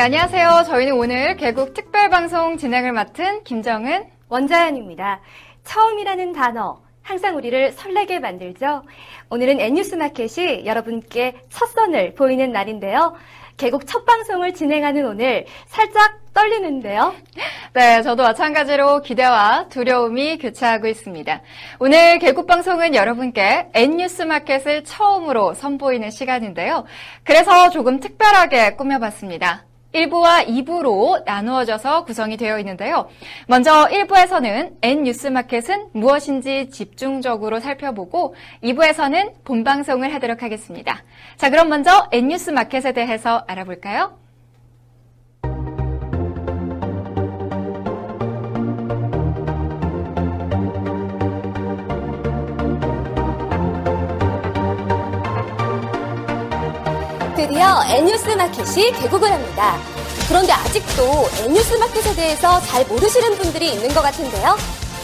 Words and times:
네, 0.00 0.04
안녕하세요. 0.04 0.64
저희는 0.66 0.94
오늘 0.94 1.36
개국 1.36 1.74
특별방송 1.74 2.56
진행을 2.56 2.92
맡은 2.92 3.44
김정은 3.44 4.06
원자연입니다. 4.30 5.20
처음이라는 5.64 6.32
단어, 6.32 6.80
항상 7.02 7.36
우리를 7.36 7.72
설레게 7.72 8.18
만들죠. 8.18 8.82
오늘은 9.28 9.60
N뉴스 9.60 9.96
마켓이 9.96 10.64
여러분께 10.64 11.42
첫 11.50 11.66
선을 11.66 12.14
보이는 12.14 12.50
날인데요. 12.50 13.14
개국 13.58 13.86
첫 13.86 14.06
방송을 14.06 14.54
진행하는 14.54 15.04
오늘 15.04 15.44
살짝 15.66 16.18
떨리는데요. 16.32 17.14
네, 17.74 18.00
저도 18.00 18.22
마찬가지로 18.22 19.02
기대와 19.02 19.66
두려움이 19.68 20.38
교차하고 20.38 20.86
있습니다. 20.86 21.42
오늘 21.78 22.18
개국 22.20 22.46
방송은 22.46 22.94
여러분께 22.94 23.68
N뉴스 23.74 24.22
마켓을 24.22 24.82
처음으로 24.84 25.52
선보이는 25.52 26.10
시간인데요. 26.10 26.86
그래서 27.22 27.68
조금 27.68 28.00
특별하게 28.00 28.76
꾸며봤습니다. 28.76 29.66
1부와 29.94 30.46
2부로 30.46 31.24
나누어져서 31.24 32.04
구성이 32.04 32.36
되어 32.36 32.58
있는데요. 32.60 33.08
먼저 33.46 33.86
1부에서는 33.86 34.76
N뉴스마켓은 34.82 35.88
무엇인지 35.92 36.70
집중적으로 36.70 37.60
살펴보고 37.60 38.34
2부에서는 38.62 39.44
본방송을 39.44 40.14
하도록 40.14 40.42
하겠습니다. 40.42 41.02
자, 41.36 41.50
그럼 41.50 41.68
먼저 41.68 42.08
N뉴스마켓에 42.12 42.92
대해서 42.92 43.44
알아볼까요? 43.46 44.18
드디어 57.60 57.84
N뉴스 57.90 58.26
마켓이 58.30 58.90
개국을 59.02 59.30
합니다. 59.30 59.76
그런데 60.28 60.50
아직도 60.50 61.28
N뉴스 61.44 61.74
마켓에 61.74 62.14
대해서 62.14 62.58
잘 62.62 62.86
모르시는 62.86 63.36
분들이 63.36 63.74
있는 63.74 63.92
것 63.92 64.00
같은데요. 64.00 64.56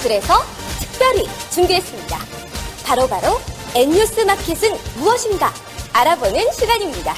그래서 0.02 0.38
특별히 0.80 1.28
준비했습니다. 1.50 2.16
바로바로 2.86 3.20
바로 3.20 3.40
N뉴스 3.74 4.20
마켓은 4.22 4.74
무엇인가 4.96 5.52
알아보는 5.92 6.50
시간입니다. 6.52 7.12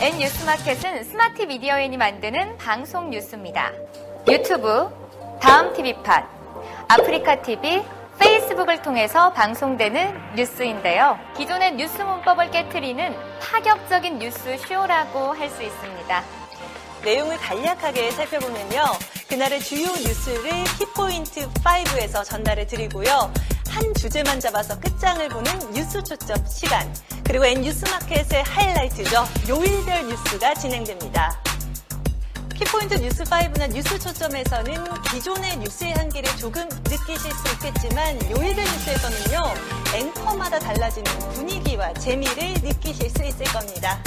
N뉴스 0.00 0.44
마켓은 0.44 1.02
스마트 1.02 1.42
미디어인이 1.42 1.96
만드는 1.96 2.58
방송 2.58 3.10
뉴스입니다. 3.10 3.72
유튜브, 4.28 4.88
다음 5.40 5.74
TV팟, 5.74 6.28
아프리카 6.86 7.42
TV, 7.42 7.82
페이스북을 8.20 8.82
통해서 8.82 9.32
방송되는 9.32 10.34
뉴스인데요. 10.36 11.18
기존의 11.36 11.74
뉴스 11.76 12.00
문법을 12.02 12.50
깨뜨리는 12.50 13.16
파격적인 13.40 14.18
뉴스 14.18 14.56
쇼라고 14.58 15.32
할 15.32 15.48
수 15.50 15.62
있습니다. 15.62 16.22
내용을 17.02 17.36
간략하게 17.38 18.10
살펴보면요. 18.12 18.84
그날의 19.28 19.60
주요 19.60 19.86
뉴스를 19.88 20.50
키포인트 20.78 21.48
5에서 21.48 22.22
전달해 22.24 22.66
드리고요. 22.66 23.32
한 23.70 23.94
주제만 23.94 24.38
잡아서 24.38 24.78
끝장을 24.78 25.26
보는 25.28 25.72
뉴스 25.72 26.02
초점 26.02 26.36
시간. 26.46 26.92
그리고 27.24 27.44
N뉴스마켓의 27.46 28.42
하이라이트죠. 28.42 29.24
요일별 29.48 30.08
뉴스가 30.08 30.54
진행됩니다. 30.54 31.40
키포인트 32.60 32.96
뉴스5나 32.96 33.68
뉴스 33.72 33.98
초점에서는 33.98 34.84
기존의 35.10 35.56
뉴스의 35.60 35.94
한계를 35.94 36.36
조금 36.36 36.68
느끼실 36.90 37.32
수 37.32 37.54
있겠지만 37.54 38.20
요일별 38.30 38.62
뉴스에서는요, 38.62 39.54
앵커마다 39.94 40.58
달라지는 40.58 41.10
분위기와 41.32 41.90
재미를 41.94 42.52
느끼실 42.62 43.08
수 43.08 43.24
있을 43.24 43.46
겁니다. 43.46 43.98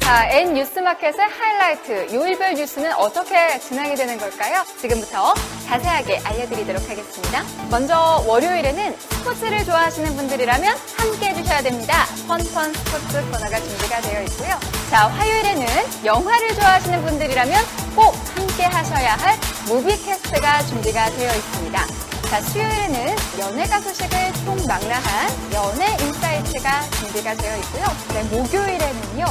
자, 0.00 0.28
N 0.28 0.52
뉴스마켓의 0.52 1.26
하이라이트, 1.26 2.14
요일별 2.14 2.54
뉴스는 2.56 2.92
어떻게 2.92 3.58
진행이 3.58 3.94
되는 3.94 4.18
걸까요? 4.18 4.62
지금부터 4.78 5.32
자세하게 5.64 6.20
알려드리도록 6.24 6.82
하겠습니다. 6.90 7.42
먼저 7.70 8.22
월요일에는 8.26 8.98
스포츠를 8.98 9.64
좋아하시는 9.64 10.14
분들이라면 10.14 10.76
함께 10.98 11.30
해주셔야 11.30 11.62
됩니다. 11.62 12.04
펀펀 12.28 12.74
스포츠 12.74 13.24
코너가 13.30 13.60
준비가 13.60 14.00
되어 14.02 14.22
있고요. 14.24 14.75
자, 14.90 15.08
화요일에는 15.08 15.66
영화를 16.04 16.54
좋아하시는 16.54 17.04
분들이라면 17.04 17.64
꼭 17.96 18.14
함께 18.34 18.64
하셔야 18.64 19.14
할 19.16 19.36
무비캐스트가 19.66 20.62
준비가 20.66 21.10
되어 21.10 21.34
있습니다. 21.34 21.86
자, 22.30 22.40
수요일에는 22.40 23.16
연예가 23.38 23.80
소식을 23.80 24.32
총망라한 24.44 25.52
연예 25.52 25.96
insight가 26.00 26.82
준비가 26.90 27.34
되어 27.34 27.56
있고요. 27.58 27.84
네, 28.14 28.22
목요일에는요. 28.24 29.24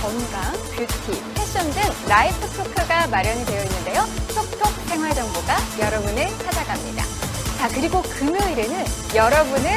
건강, 0.00 0.52
뷰티, 0.76 1.22
패션 1.34 1.70
등 1.72 1.82
라이프 2.06 2.46
토크가 2.50 3.06
마련이 3.08 3.44
되어 3.46 3.64
있는데요. 3.64 4.04
톡톡 4.34 4.72
생활 4.88 5.14
정보가 5.14 5.56
여러분을 5.80 6.28
찾아갑니다. 6.44 7.04
자, 7.58 7.68
그리고 7.68 8.02
금요일에는 8.02 8.84
여러분을 9.14 9.70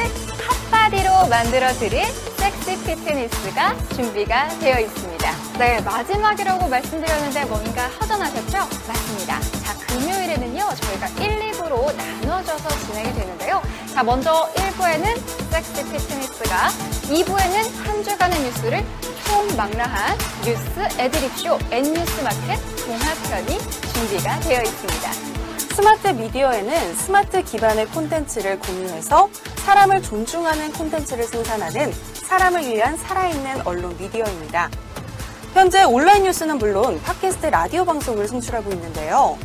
hot 0.70 0.89
body로 0.89 1.26
만들어드릴 1.28 2.31
섹시 2.60 2.84
피트니스가 2.84 3.76
준비가 3.94 4.48
되어 4.58 4.78
있습니다. 4.80 5.32
네, 5.58 5.80
마지막이라고 5.80 6.68
말씀드렸는데 6.68 7.44
뭔가 7.46 7.88
허전하셨죠? 7.88 8.58
맞습니다. 8.86 9.40
자, 9.40 9.76
금요일에는요, 9.86 10.68
저희가 10.74 11.08
1, 11.20 11.52
2부로 11.52 11.94
나눠져서 11.94 12.68
진행이 12.86 13.12
되는데요. 13.14 13.62
자, 13.92 14.02
먼저 14.02 14.48
1부에는 14.54 15.18
섹시 15.50 15.84
피트니스가, 15.84 16.68
2부에는 17.08 17.86
한 17.86 18.04
주간의 18.04 18.40
뉴스를 18.40 18.84
총망라한 19.24 20.18
뉴스 20.44 21.00
애드립쇼 21.00 21.58
N뉴스 21.70 22.20
마켓 22.22 22.58
종합편이 22.76 23.58
준비가 23.92 24.40
되어 24.40 24.62
있습니다. 24.62 25.12
스마트 25.74 26.08
미디어에는 26.08 26.94
스마트 26.96 27.42
기반의 27.42 27.86
콘텐츠를 27.86 28.58
공유해서 28.58 29.30
사람을 29.64 30.02
존중하는 30.02 30.70
콘텐츠를 30.72 31.24
생산하는 31.24 31.94
사람을 32.32 32.66
위한 32.66 32.96
살아있는 32.96 33.60
언론 33.66 33.94
미디어입니다. 33.98 34.70
현재 35.52 35.82
온라인 35.82 36.22
뉴스는 36.22 36.56
물론 36.56 36.98
팟캐스트 37.02 37.48
라디오 37.48 37.84
방송을 37.84 38.26
송출하고 38.26 38.72
있는데요. 38.72 39.36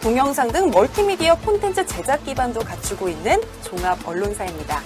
동영상 0.00 0.52
등 0.52 0.70
멀티미디어 0.70 1.40
콘텐츠 1.40 1.84
제작 1.84 2.24
기반도 2.24 2.60
갖추고 2.60 3.08
있는 3.08 3.42
종합 3.64 3.98
언론사입니다. 4.06 4.80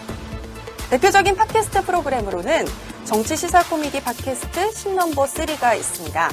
대표적인 0.89 1.37
팟캐스트 1.37 1.85
프로그램으로는 1.85 2.67
정치 3.05 3.37
시사 3.37 3.63
코미디 3.65 4.05
팟캐스트 4.05 4.71
10넘버 4.71 5.27
3가 5.27 5.77
있습니다. 5.77 6.31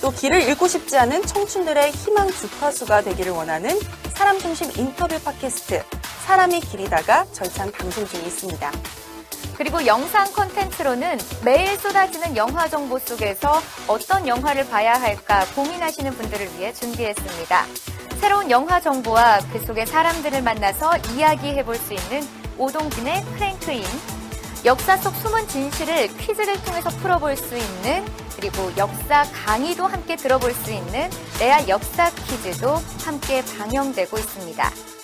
또 0.00 0.10
길을 0.10 0.42
잃고 0.42 0.66
싶지 0.66 0.98
않은 0.98 1.26
청춘들의 1.26 1.92
희망 1.92 2.28
주파수가 2.28 3.02
되기를 3.02 3.30
원하는 3.30 3.78
사람 4.14 4.36
중심 4.40 4.68
인터뷰 4.76 5.16
팟캐스트 5.22 5.84
사람이 6.26 6.58
길이다가 6.58 7.24
절찬 7.30 7.70
방송 7.70 8.04
중에 8.04 8.22
있습니다. 8.22 8.72
그리고 9.56 9.86
영상 9.86 10.30
콘텐츠로는 10.32 11.18
매일 11.44 11.76
쏟아지는 11.78 12.36
영화 12.36 12.68
정보 12.68 12.98
속에서 12.98 13.60
어떤 13.86 14.26
영화를 14.28 14.68
봐야 14.68 14.94
할까 14.94 15.44
고민하시는 15.54 16.10
분들을 16.12 16.58
위해 16.58 16.72
준비했습니다. 16.72 17.64
새로운 18.20 18.50
영화 18.50 18.80
정보와 18.80 19.40
그 19.52 19.58
속의 19.60 19.86
사람들을 19.86 20.42
만나서 20.42 20.96
이야기해 21.14 21.64
볼 21.64 21.76
수 21.76 21.94
있는 21.94 22.26
오동진의 22.58 23.24
크랭크인, 23.34 23.84
역사 24.64 24.96
속 24.96 25.14
숨은 25.16 25.46
진실을 25.48 26.08
퀴즈를 26.16 26.60
통해서 26.64 26.88
풀어볼 26.90 27.36
수 27.36 27.56
있는 27.56 28.04
그리고 28.34 28.70
역사 28.76 29.22
강의도 29.32 29.86
함께 29.86 30.16
들어볼 30.16 30.52
수 30.52 30.72
있는 30.72 31.08
레알 31.38 31.68
역사 31.68 32.10
퀴즈도 32.10 32.76
함께 33.04 33.42
방영되고 33.58 34.18
있습니다. 34.18 34.95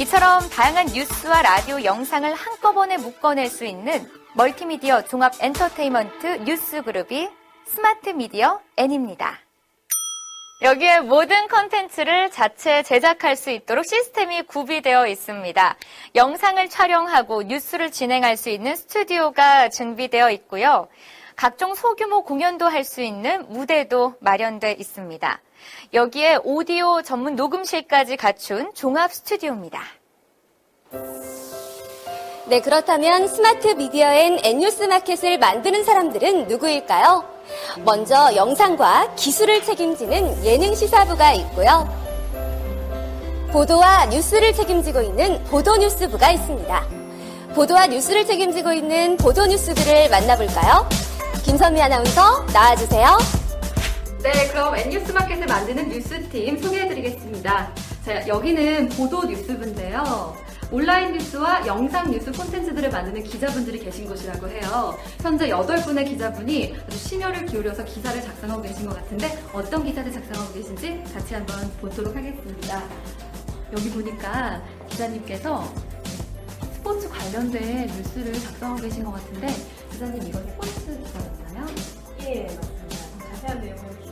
이처럼 0.00 0.48
다양한 0.48 0.86
뉴스와 0.86 1.42
라디오 1.42 1.84
영상을 1.84 2.32
한꺼번에 2.34 2.96
묶어낼 2.96 3.48
수 3.48 3.64
있는 3.64 4.10
멀티미디어 4.34 5.02
종합 5.02 5.34
엔터테인먼트 5.40 6.44
뉴스 6.44 6.82
그룹이 6.82 7.28
스마트 7.66 8.10
미디어 8.10 8.60
N입니다. 8.76 9.38
여기에 10.62 11.00
모든 11.00 11.48
컨텐츠를 11.48 12.30
자체 12.30 12.82
제작할 12.82 13.36
수 13.36 13.50
있도록 13.50 13.84
시스템이 13.84 14.42
구비되어 14.42 15.06
있습니다. 15.08 15.76
영상을 16.14 16.68
촬영하고 16.68 17.42
뉴스를 17.42 17.90
진행할 17.90 18.36
수 18.36 18.48
있는 18.48 18.74
스튜디오가 18.76 19.68
준비되어 19.68 20.30
있고요. 20.30 20.88
각종 21.36 21.74
소규모 21.74 22.22
공연도 22.22 22.66
할 22.66 22.84
수 22.84 23.02
있는 23.02 23.48
무대도 23.48 24.14
마련되어 24.20 24.72
있습니다. 24.78 25.40
여기에 25.92 26.40
오디오 26.44 27.02
전문 27.02 27.36
녹음실까지 27.36 28.16
갖춘 28.16 28.72
종합 28.74 29.12
스튜디오입니다. 29.12 29.80
네, 32.46 32.60
그렇다면 32.60 33.28
스마트 33.28 33.68
미디어엔 33.68 34.40
N뉴스 34.42 34.84
마켓을 34.84 35.38
만드는 35.38 35.84
사람들은 35.84 36.48
누구일까요? 36.48 37.24
먼저 37.84 38.34
영상과 38.34 39.14
기술을 39.14 39.62
책임지는 39.62 40.44
예능 40.44 40.74
시사부가 40.74 41.32
있고요. 41.32 41.88
보도와 43.52 44.06
뉴스를 44.06 44.54
책임지고 44.54 45.02
있는 45.02 45.42
보도뉴스부가 45.44 46.30
있습니다. 46.30 46.86
보도와 47.54 47.86
뉴스를 47.86 48.26
책임지고 48.26 48.72
있는 48.72 49.16
보도뉴스부를 49.18 50.08
만나볼까요? 50.08 50.88
김선미 51.44 51.80
아나운서 51.82 52.44
나와주세요. 52.52 53.41
네, 54.22 54.48
그럼 54.52 54.76
N뉴스 54.76 55.10
마켓을 55.10 55.46
만드는 55.46 55.88
뉴스팀 55.88 56.56
소개해드리겠습니다. 56.58 57.74
자, 58.04 58.28
여기는 58.28 58.90
보도 58.90 59.24
뉴스부인데요. 59.24 60.36
온라인 60.70 61.12
뉴스와 61.12 61.66
영상 61.66 62.08
뉴스 62.08 62.30
콘텐츠들을 62.30 62.88
만드는 62.88 63.24
기자분들이 63.24 63.80
계신 63.80 64.06
곳이라고 64.06 64.48
해요. 64.48 64.96
현재 65.20 65.48
8분의 65.48 66.06
기자분이 66.06 66.76
아주 66.86 66.96
심혈을 66.98 67.46
기울여서 67.46 67.84
기사를 67.84 68.22
작성하고 68.22 68.62
계신 68.62 68.86
것 68.86 68.94
같은데 68.94 69.26
어떤 69.52 69.84
기사를 69.84 70.10
작성하고 70.12 70.54
계신지 70.54 71.02
같이 71.12 71.34
한번 71.34 71.70
보도록 71.80 72.14
하겠습니다. 72.14 72.82
여기 73.72 73.90
보니까 73.90 74.62
기자님께서 74.88 75.64
스포츠 76.74 77.08
관련된 77.08 77.88
뉴스를 77.88 78.32
작성하고 78.32 78.80
계신 78.82 79.02
것 79.04 79.12
같은데 79.14 79.48
기자님 79.90 80.22
이거 80.28 80.38
스포츠 80.38 80.96
기사였나요? 80.96 81.66
예, 82.20 82.42
맞습니다. 82.44 83.28
자세한 83.30 83.60
내용은 83.60 84.11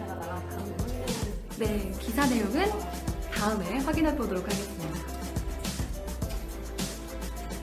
네, 1.61 1.93
기사 2.01 2.25
내용은 2.25 2.73
다음에 3.35 3.81
확인해 3.81 4.17
보도록 4.17 4.43
하겠습니다. 4.45 4.99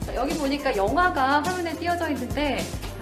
자, 0.05 0.13
여기 0.13 0.37
보니까 0.37 0.75
영화가 0.75 1.41
화면에 1.41 1.73
띄어져 1.77 2.11
있는데 2.11 2.59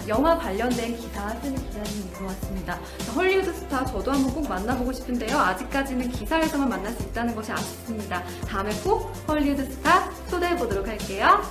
영화 0.08 0.38
관련된 0.38 0.96
기사 0.96 1.28
쓰는 1.42 1.58
기자님인 1.58 2.14
것 2.14 2.28
같습니다. 2.28 2.80
자, 3.00 3.12
헐리우드 3.12 3.54
스타 3.54 3.84
저도 3.84 4.10
한번 4.10 4.34
꼭 4.34 4.48
만나보고 4.48 4.94
싶은데요. 4.94 5.38
아직까지는 5.38 6.12
기사에서만 6.12 6.70
만날 6.70 6.94
수 6.94 7.04
있다는 7.04 7.36
것이 7.36 7.52
아쉽습니다. 7.52 8.24
다음에 8.48 8.72
꼭 8.82 9.12
헐리우드 9.28 9.70
스타 9.70 10.10
초대해 10.30 10.56
보도록 10.56 10.88
할게요. 10.88 11.42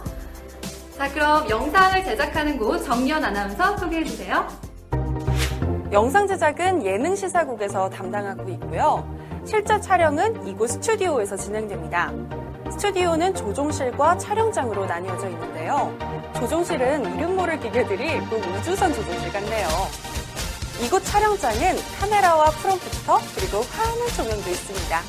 자, 0.96 1.12
그럼 1.12 1.50
영상을 1.50 2.02
제작하는 2.02 2.56
곳 2.56 2.82
정연 2.82 3.22
아나운서 3.22 3.76
소개해 3.76 4.04
주세요. 4.04 4.48
영상 5.92 6.26
제작은 6.26 6.86
예능 6.86 7.14
시사국에서 7.14 7.90
담당하고 7.90 8.48
있고요. 8.48 9.23
실제 9.46 9.78
촬영은 9.78 10.46
이곳 10.46 10.70
스튜디오에서 10.70 11.36
진행됩니다. 11.36 12.10
스튜디오는 12.72 13.34
조종실과 13.34 14.16
촬영장으로 14.16 14.86
나뉘어져 14.86 15.28
있는데요. 15.28 15.94
조종실은 16.34 17.14
이름 17.14 17.36
모를 17.36 17.60
기계들이 17.60 18.20
꼭 18.30 18.42
우주선 18.42 18.92
조종실 18.94 19.30
같네요. 19.32 19.68
이곳 20.80 21.04
촬영장은 21.04 21.76
카메라와 22.00 22.46
프롬프터 22.46 23.20
그리고 23.34 23.60
화하는 23.60 24.08
조명도 24.16 24.50
있습니다. 24.50 25.00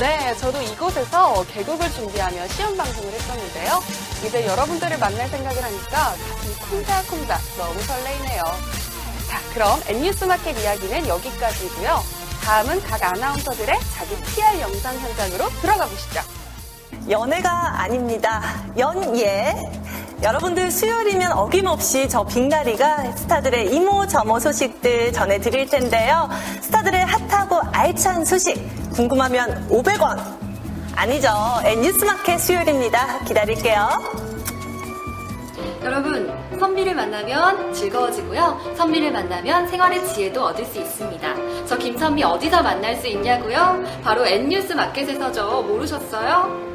네, 0.00 0.34
저도 0.36 0.62
이곳에서 0.62 1.44
개국을 1.52 1.90
준비하며 1.90 2.48
시험 2.48 2.76
방송을 2.76 3.12
했었는데요. 3.12 3.80
이제 4.26 4.46
여러분들을 4.46 4.98
만날 4.98 5.28
생각을 5.28 5.62
하니까 5.62 6.14
가슴이 6.14 6.54
콩닥콩닥 6.70 7.40
너무 7.58 7.80
설레이네요. 7.82 8.77
자, 9.28 9.40
그럼 9.52 9.80
N뉴스 9.86 10.24
마켓 10.24 10.58
이야기는 10.58 11.06
여기까지고요. 11.06 12.02
다음은 12.42 12.82
각 12.82 13.02
아나운서들의 13.02 13.78
자기 13.94 14.16
PR 14.16 14.60
영상 14.60 14.98
현장으로 14.98 15.48
들어가 15.60 15.86
보시죠. 15.86 16.20
연애가 17.10 17.80
아닙니다. 17.82 18.42
연예. 18.76 19.54
여러분들 20.22 20.70
수요일이면 20.70 21.32
어김없이 21.32 22.08
저 22.08 22.24
빙가리가 22.24 23.16
스타들의 23.16 23.72
이모 23.74 24.06
저모 24.06 24.40
소식들 24.40 25.12
전해드릴 25.12 25.68
텐데요. 25.68 26.28
스타들의 26.60 27.04
핫하고 27.04 27.60
알찬 27.72 28.24
소식 28.24 28.56
궁금하면 28.94 29.68
500원. 29.68 30.18
아니죠. 30.96 31.28
N뉴스마켓 31.64 32.40
수요일입니다. 32.40 33.20
기다릴게요. 33.20 34.27
여러분, 35.82 36.30
선비를 36.58 36.94
만나면 36.94 37.72
즐거워지고요. 37.72 38.74
선비를 38.76 39.12
만나면 39.12 39.68
생활의 39.68 40.04
지혜도 40.08 40.44
얻을 40.46 40.64
수 40.64 40.78
있습니다. 40.78 41.34
저 41.66 41.76
김선비 41.78 42.22
어디서 42.24 42.62
만날 42.62 42.96
수 42.96 43.06
있냐고요? 43.06 43.82
바로 44.02 44.26
N뉴스 44.26 44.72
마켓에서죠. 44.72 45.62
모르셨어요? 45.62 46.68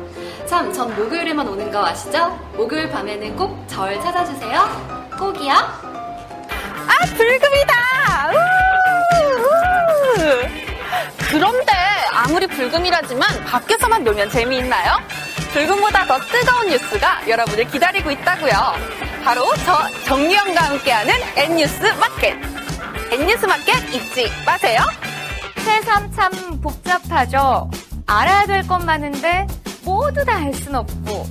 참, 0.45 0.71
전 0.71 0.95
목요일에만 0.95 1.47
오는 1.47 1.69
거 1.71 1.85
아시죠? 1.85 2.27
목요일 2.55 2.89
밤에는 2.89 3.35
꼭 3.35 3.53
절 3.67 3.99
찾아주세요. 4.01 5.09
꼭이요. 5.17 5.51
아, 5.53 7.05
불금이다! 7.15 8.29
우 8.29 8.35
우! 9.39 10.47
그런데 11.31 11.73
아무리 12.13 12.47
불금이라지만 12.47 13.43
밖에서만 13.45 14.03
놀면 14.03 14.29
재미있나요? 14.29 14.97
불금보다 15.51 16.05
더 16.05 16.19
뜨거운 16.19 16.67
뉴스가 16.67 17.27
여러분을 17.27 17.65
기다리고 17.65 18.11
있다고요. 18.11 18.53
바로 19.23 19.45
저 19.65 19.87
정유영과 20.05 20.61
함께하는 20.61 21.13
N뉴스 21.35 21.83
마켓. 21.99 22.35
N뉴스 23.11 23.45
마켓 23.45 23.93
잊지 23.93 24.29
마세요. 24.45 24.81
새삼 25.63 26.11
참 26.13 26.31
복잡하죠. 26.61 27.69
알아야 28.05 28.45
될 28.45 28.67
것 28.67 28.79
많은데 28.83 29.47
모두 29.83 30.23
다 30.25 30.33
알 30.37 30.53
순 30.53 30.75
없고 30.75 31.25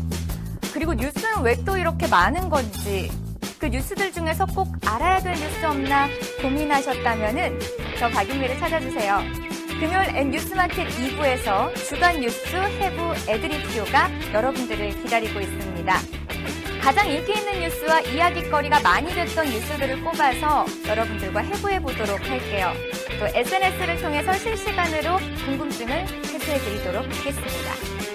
그리고 0.72 0.94
뉴스는 0.94 1.42
왜 1.42 1.54
또 1.64 1.76
이렇게 1.76 2.06
많은 2.06 2.48
건지 2.48 3.10
그 3.58 3.66
뉴스들 3.66 4.12
중에서 4.12 4.46
꼭 4.46 4.68
알아야 4.86 5.20
될 5.20 5.34
뉴스 5.34 5.64
없나 5.64 6.08
고민하셨다면은 6.40 7.60
저 7.98 8.08
박윤미를 8.08 8.58
찾아주세요. 8.58 9.22
금요일 9.82 10.14
N 10.14 10.30
뉴스마켓 10.30 10.86
2부에서 10.90 11.74
주간 11.74 12.20
뉴스 12.20 12.54
해부 12.54 13.14
애드립쇼가 13.28 14.32
여러분들을 14.32 14.90
기다리고 15.02 15.40
있습니다. 15.40 15.94
가장 16.80 17.10
인기 17.10 17.32
있는 17.32 17.62
뉴스와 17.62 18.00
이야기거리가 18.02 18.80
많이 18.80 19.12
됐던 19.12 19.44
뉴스들을 19.44 20.04
꼽아서 20.04 20.66
여러분들과 20.86 21.40
해부해 21.40 21.80
보도록 21.80 22.20
할게요. 22.30 22.72
또 23.18 23.26
SNS를 23.26 24.00
통해서 24.00 24.32
실시간으로 24.34 25.16
궁금증을 25.46 25.92
해소해 25.92 26.58
드리도록 26.58 27.04
하겠습니다. 27.04 27.72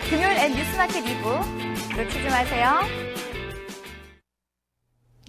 금요일 0.10 0.38
N 0.38 0.54
뉴스마켓 0.56 1.04
2부 1.04 1.98
놓치지 1.98 2.30
마세요. 2.30 3.07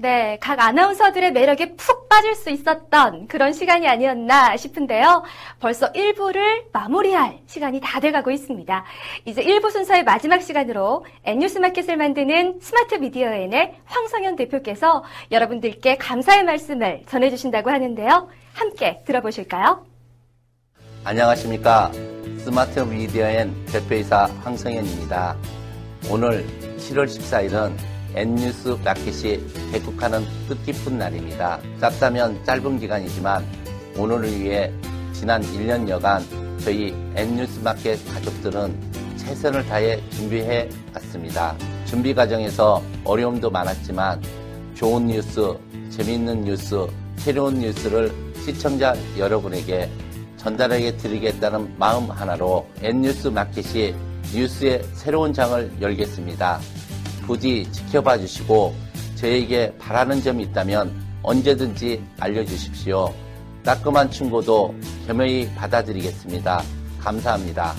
네, 0.00 0.38
각 0.40 0.60
아나운서들의 0.60 1.32
매력에 1.32 1.74
푹 1.74 2.08
빠질 2.08 2.34
수 2.34 2.50
있었던 2.50 3.26
그런 3.26 3.52
시간이 3.52 3.88
아니었나 3.88 4.56
싶은데요. 4.56 5.24
벌써 5.58 5.92
1부를 5.92 6.66
마무리할 6.72 7.40
시간이 7.46 7.80
다 7.82 7.98
돼가고 7.98 8.30
있습니다. 8.30 8.84
이제 9.24 9.42
1부 9.42 9.70
순서의 9.72 10.04
마지막 10.04 10.40
시간으로 10.40 11.04
N뉴스 11.24 11.58
마켓을 11.58 11.96
만드는 11.96 12.60
스마트 12.60 12.94
미디어엔의 12.94 13.74
황성현 13.86 14.36
대표께서 14.36 15.02
여러분들께 15.32 15.96
감사의 15.96 16.44
말씀을 16.44 17.02
전해주신다고 17.06 17.70
하는데요. 17.70 18.28
함께 18.54 19.02
들어보실까요? 19.04 19.84
안녕하십니까. 21.04 21.90
스마트 22.38 22.80
미디어엔 22.80 23.66
대표이사 23.66 24.26
황성현입니다. 24.44 25.36
오늘 26.10 26.46
7월 26.78 27.06
14일은 27.06 27.97
N뉴스 28.14 28.76
마켓이 28.84 29.40
개국하는 29.72 30.24
뜻깊은 30.48 30.98
날입니다. 30.98 31.60
짧다면 31.80 32.44
짧은 32.44 32.80
기간이지만 32.80 33.44
오늘을 33.96 34.40
위해 34.40 34.72
지난 35.12 35.42
1년여간 35.42 36.22
저희 36.60 36.94
N뉴스 37.14 37.60
마켓 37.60 37.98
가족들은 38.12 39.16
최선을 39.16 39.66
다해 39.66 40.00
준비해 40.10 40.68
왔습니다. 40.94 41.56
준비 41.84 42.14
과정에서 42.14 42.82
어려움도 43.04 43.50
많았지만 43.50 44.22
좋은 44.74 45.06
뉴스, 45.06 45.56
재미있는 45.90 46.44
뉴스, 46.44 46.86
새로운 47.16 47.58
뉴스를 47.58 48.12
시청자 48.44 48.94
여러분에게 49.18 49.90
전달해 50.36 50.96
드리겠다는 50.96 51.74
마음 51.78 52.10
하나로 52.10 52.66
N뉴스 52.80 53.28
마켓이 53.28 53.94
뉴스의 54.32 54.82
새로운 54.94 55.32
장을 55.32 55.70
열겠습니다. 55.80 56.60
부디 57.28 57.70
지켜봐 57.70 58.18
주시고 58.18 58.74
저에게 59.16 59.76
바라는 59.78 60.22
점이 60.22 60.44
있다면 60.44 60.90
언제든지 61.22 62.02
알려주십시오. 62.18 63.12
따끔한 63.62 64.10
충고도 64.10 64.74
겸허히 65.06 65.46
받아드리겠습니다. 65.54 66.62
감사합니다. 66.98 67.74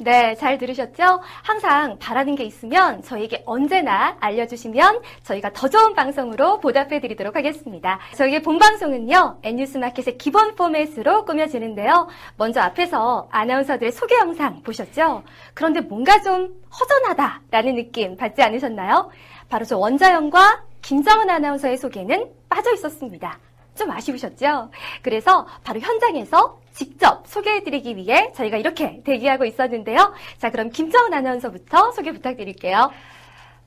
네, 0.00 0.36
잘 0.36 0.58
들으셨죠? 0.58 1.20
항상 1.42 1.98
바라는 1.98 2.36
게 2.36 2.44
있으면 2.44 3.02
저에게 3.02 3.42
언제나 3.46 4.16
알려주시면 4.20 5.02
저희가 5.24 5.52
더 5.52 5.68
좋은 5.68 5.94
방송으로 5.94 6.60
보답해 6.60 7.00
드리도록 7.00 7.34
하겠습니다. 7.34 7.98
저희의 8.14 8.42
본방송은요, 8.42 9.40
N뉴스마켓의 9.42 10.16
기본 10.16 10.54
포맷으로 10.54 11.24
꾸며지는데요. 11.24 12.06
먼저 12.36 12.60
앞에서 12.60 13.28
아나운서들의 13.32 13.90
소개 13.90 14.16
영상 14.18 14.62
보셨죠? 14.62 15.24
그런데 15.52 15.80
뭔가 15.80 16.22
좀 16.22 16.54
허전하다라는 16.78 17.74
느낌 17.74 18.16
받지 18.16 18.40
않으셨나요? 18.40 19.10
바로 19.48 19.64
저 19.64 19.78
원자영과 19.78 20.62
김정은 20.80 21.28
아나운서의 21.28 21.76
소개는 21.76 22.30
빠져 22.48 22.72
있었습니다. 22.72 23.40
좀 23.78 23.90
아쉬우셨죠? 23.90 24.70
그래서 25.02 25.46
바로 25.64 25.80
현장에서 25.80 26.60
직접 26.72 27.26
소개해드리기 27.26 27.96
위해 27.96 28.32
저희가 28.34 28.56
이렇게 28.56 29.02
대기하고 29.04 29.44
있었는데요. 29.44 30.12
자, 30.38 30.50
그럼 30.50 30.70
김정은 30.70 31.14
아나운서부터 31.14 31.92
소개 31.92 32.12
부탁드릴게요. 32.12 32.90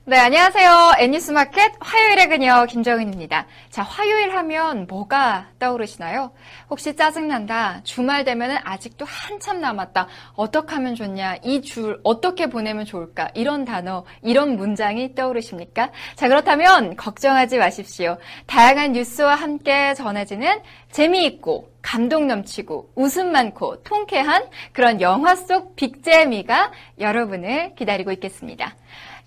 네, 0.04 0.18
안녕하세요. 0.18 0.94
N뉴스마켓 0.98 1.74
화요일의 1.78 2.28
그녀 2.28 2.66
김정은입니다. 2.66 3.46
자, 3.70 3.82
화요일 3.84 4.34
하면 4.34 4.88
뭐가 4.88 5.46
떠오르시나요? 5.60 6.32
혹시 6.68 6.96
짜증난다. 6.96 7.82
주말 7.84 8.24
되면은 8.24 8.56
아직도 8.64 9.04
한참 9.04 9.60
남았다. 9.60 10.08
어떻게 10.34 10.74
하면 10.74 10.96
좋냐? 10.96 11.36
이 11.44 11.60
줄 11.62 12.00
어떻게 12.02 12.48
보내면 12.48 12.84
좋을까? 12.84 13.30
이런 13.34 13.64
단어, 13.64 14.04
이런 14.22 14.56
문장이 14.56 15.14
떠오르십니까? 15.14 15.92
자, 16.16 16.26
그렇다면 16.26 16.96
걱정하지 16.96 17.58
마십시오. 17.58 18.18
다양한 18.46 18.92
뉴스와 18.94 19.36
함께 19.36 19.94
전해지는 19.94 20.62
재미있고 20.90 21.70
감동 21.80 22.26
넘치고 22.26 22.90
웃음 22.96 23.30
많고 23.30 23.84
통쾌한 23.84 24.46
그런 24.72 25.00
영화 25.00 25.36
속 25.36 25.76
빅재미가 25.76 26.72
여러분을 26.98 27.76
기다리고 27.76 28.10
있겠습니다. 28.10 28.74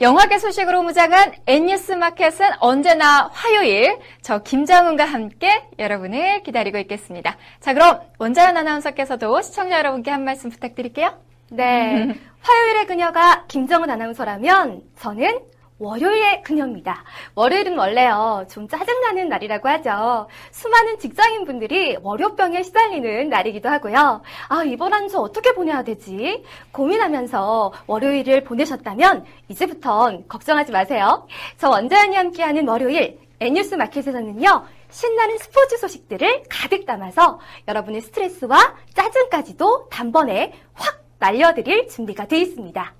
영화계 0.01 0.39
소식으로 0.39 0.83
무장한 0.83 1.31
N뉴스 1.47 1.93
마켓은 1.93 2.49
언제나 2.59 3.29
화요일 3.31 3.97
저 4.21 4.39
김정은과 4.39 5.05
함께 5.05 5.63
여러분을 5.79 6.43
기다리고 6.43 6.77
있겠습니다. 6.79 7.37
자, 7.61 7.73
그럼 7.73 8.01
원자연 8.17 8.57
아나운서께서도 8.57 9.41
시청자 9.41 9.77
여러분께 9.79 10.11
한 10.11 10.25
말씀 10.25 10.49
부탁드릴게요. 10.49 11.17
네. 11.49 12.13
화요일의 12.41 12.87
그녀가 12.87 13.45
김정은 13.47 13.89
아나운서라면 13.89 14.81
저는 14.99 15.39
월요일의 15.77 16.41
그녀입니다. 16.43 17.03
월요일은 17.35 17.77
원래요, 17.77 18.45
좀 18.49 18.65
짜증나는 18.67 19.27
날이라고 19.27 19.67
하죠. 19.67 20.27
수많은 20.51 20.97
직장인분들이 20.99 21.97
월요병에 22.01 22.63
시달리는 22.63 23.27
날이기도 23.29 23.67
하고요. 23.67 24.21
아, 24.47 24.63
이번 24.63 24.93
한 24.93 25.05
주 25.09 25.19
어떻게 25.19 25.53
보내야 25.53 25.83
되지? 25.83 26.43
고민하면서 26.71 27.73
월요일을 27.87 28.43
보내셨다면, 28.45 29.25
이제부턴 29.49 30.27
걱정하지 30.27 30.71
마세요. 30.71 31.27
저 31.57 31.69
원자연이 31.69 32.15
함께하는 32.15 32.67
월요일, 32.67 33.19
N뉴스 33.41 33.75
마켓에서는요, 33.75 34.65
신나는 34.89 35.37
스포츠 35.37 35.77
소식들을 35.77 36.43
가득 36.49 36.85
담아서 36.85 37.39
여러분의 37.67 37.99
스트레스와 38.01 38.75
짜증까지도 38.95 39.89
단번에 39.91 40.53
확 40.73 41.03
날려드릴 41.19 41.89
준비가 41.89 42.25
되어 42.25 42.39
있습니다. 42.39 42.93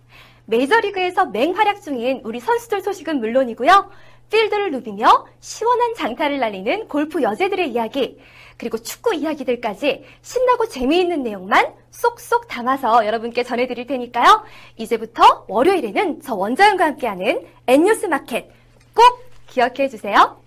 메이저리그에서 0.45 1.25
맹활약 1.27 1.81
중인 1.81 2.21
우리 2.23 2.39
선수들 2.39 2.81
소식은 2.81 3.19
물론이고요. 3.19 3.89
필드를 4.29 4.71
누비며 4.71 5.27
시원한 5.39 5.93
장타를 5.95 6.39
날리는 6.39 6.87
골프 6.87 7.21
여제들의 7.21 7.69
이야기, 7.69 8.19
그리고 8.57 8.77
축구 8.77 9.13
이야기들까지 9.13 10.03
신나고 10.21 10.67
재미있는 10.67 11.23
내용만 11.23 11.73
쏙쏙 11.91 12.47
담아서 12.47 13.05
여러분께 13.05 13.43
전해드릴 13.43 13.85
테니까요. 13.85 14.43
이제부터 14.77 15.45
월요일에는 15.47 16.21
저 16.21 16.35
원자연과 16.35 16.85
함께하는 16.85 17.45
N뉴스 17.67 18.05
마켓 18.07 18.49
꼭 18.95 19.23
기억해 19.47 19.89
주세요. 19.89 20.41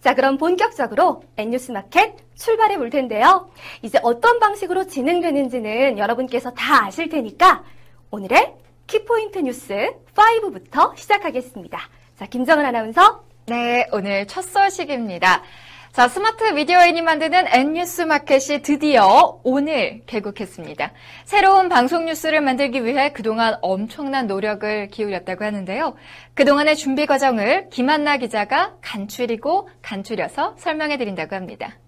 자, 0.00 0.14
그럼 0.14 0.38
본격적으로 0.38 1.22
N뉴스 1.36 1.72
마켓 1.72 2.14
출발해 2.36 2.78
볼 2.78 2.88
텐데요. 2.88 3.50
이제 3.82 3.98
어떤 4.02 4.38
방식으로 4.38 4.86
진행되는지는 4.86 5.98
여러분께서 5.98 6.52
다 6.52 6.86
아실 6.86 7.10
테니까 7.10 7.64
오늘의 8.10 8.54
키포인트 8.90 9.38
뉴스 9.38 9.92
5부터 10.14 10.96
시작하겠습니다. 10.96 11.78
자, 12.16 12.26
김정은 12.26 12.66
아나운서. 12.66 13.22
네, 13.46 13.86
오늘 13.92 14.26
첫 14.26 14.42
소식입니다. 14.42 15.44
자, 15.92 16.08
스마트 16.08 16.42
미디어 16.42 16.86
N이 16.86 17.00
만드는 17.00 17.46
N뉴스 17.52 18.02
마켓이 18.02 18.62
드디어 18.62 19.38
오늘 19.44 20.02
개국했습니다. 20.06 20.92
새로운 21.24 21.68
방송 21.68 22.06
뉴스를 22.06 22.40
만들기 22.40 22.84
위해 22.84 23.12
그동안 23.12 23.58
엄청난 23.62 24.26
노력을 24.26 24.88
기울였다고 24.88 25.44
하는데요. 25.44 25.94
그동안의 26.34 26.74
준비 26.74 27.06
과정을 27.06 27.68
김한나 27.70 28.16
기자가 28.16 28.74
간추리고 28.80 29.68
간추려서 29.82 30.56
설명해 30.58 30.96
드린다고 30.96 31.36
합니다. 31.36 31.78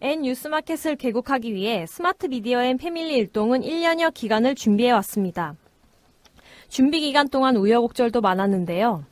N뉴스마켓을 0.00 0.96
개국하기 0.96 1.54
위해 1.54 1.86
스마트 1.86 2.26
미디어 2.26 2.64
N 2.64 2.76
패밀리 2.76 3.14
일동은 3.14 3.60
1년여 3.60 4.12
기간을 4.14 4.56
준비해 4.56 4.90
왔습니다. 4.90 5.54
준비 6.68 7.00
기간 7.00 7.28
동안 7.28 7.56
우여곡절도 7.56 8.20
많았는데요. 8.20 9.04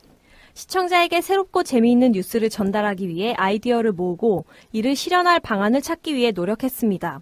시청자에게 0.53 1.21
새롭고 1.21 1.63
재미있는 1.63 2.13
뉴스를 2.13 2.49
전달하기 2.49 3.09
위해 3.09 3.33
아이디어를 3.37 3.91
모으고 3.91 4.45
이를 4.71 4.95
실현할 4.95 5.39
방안을 5.41 5.81
찾기 5.81 6.15
위해 6.15 6.31
노력했습니다. 6.31 7.21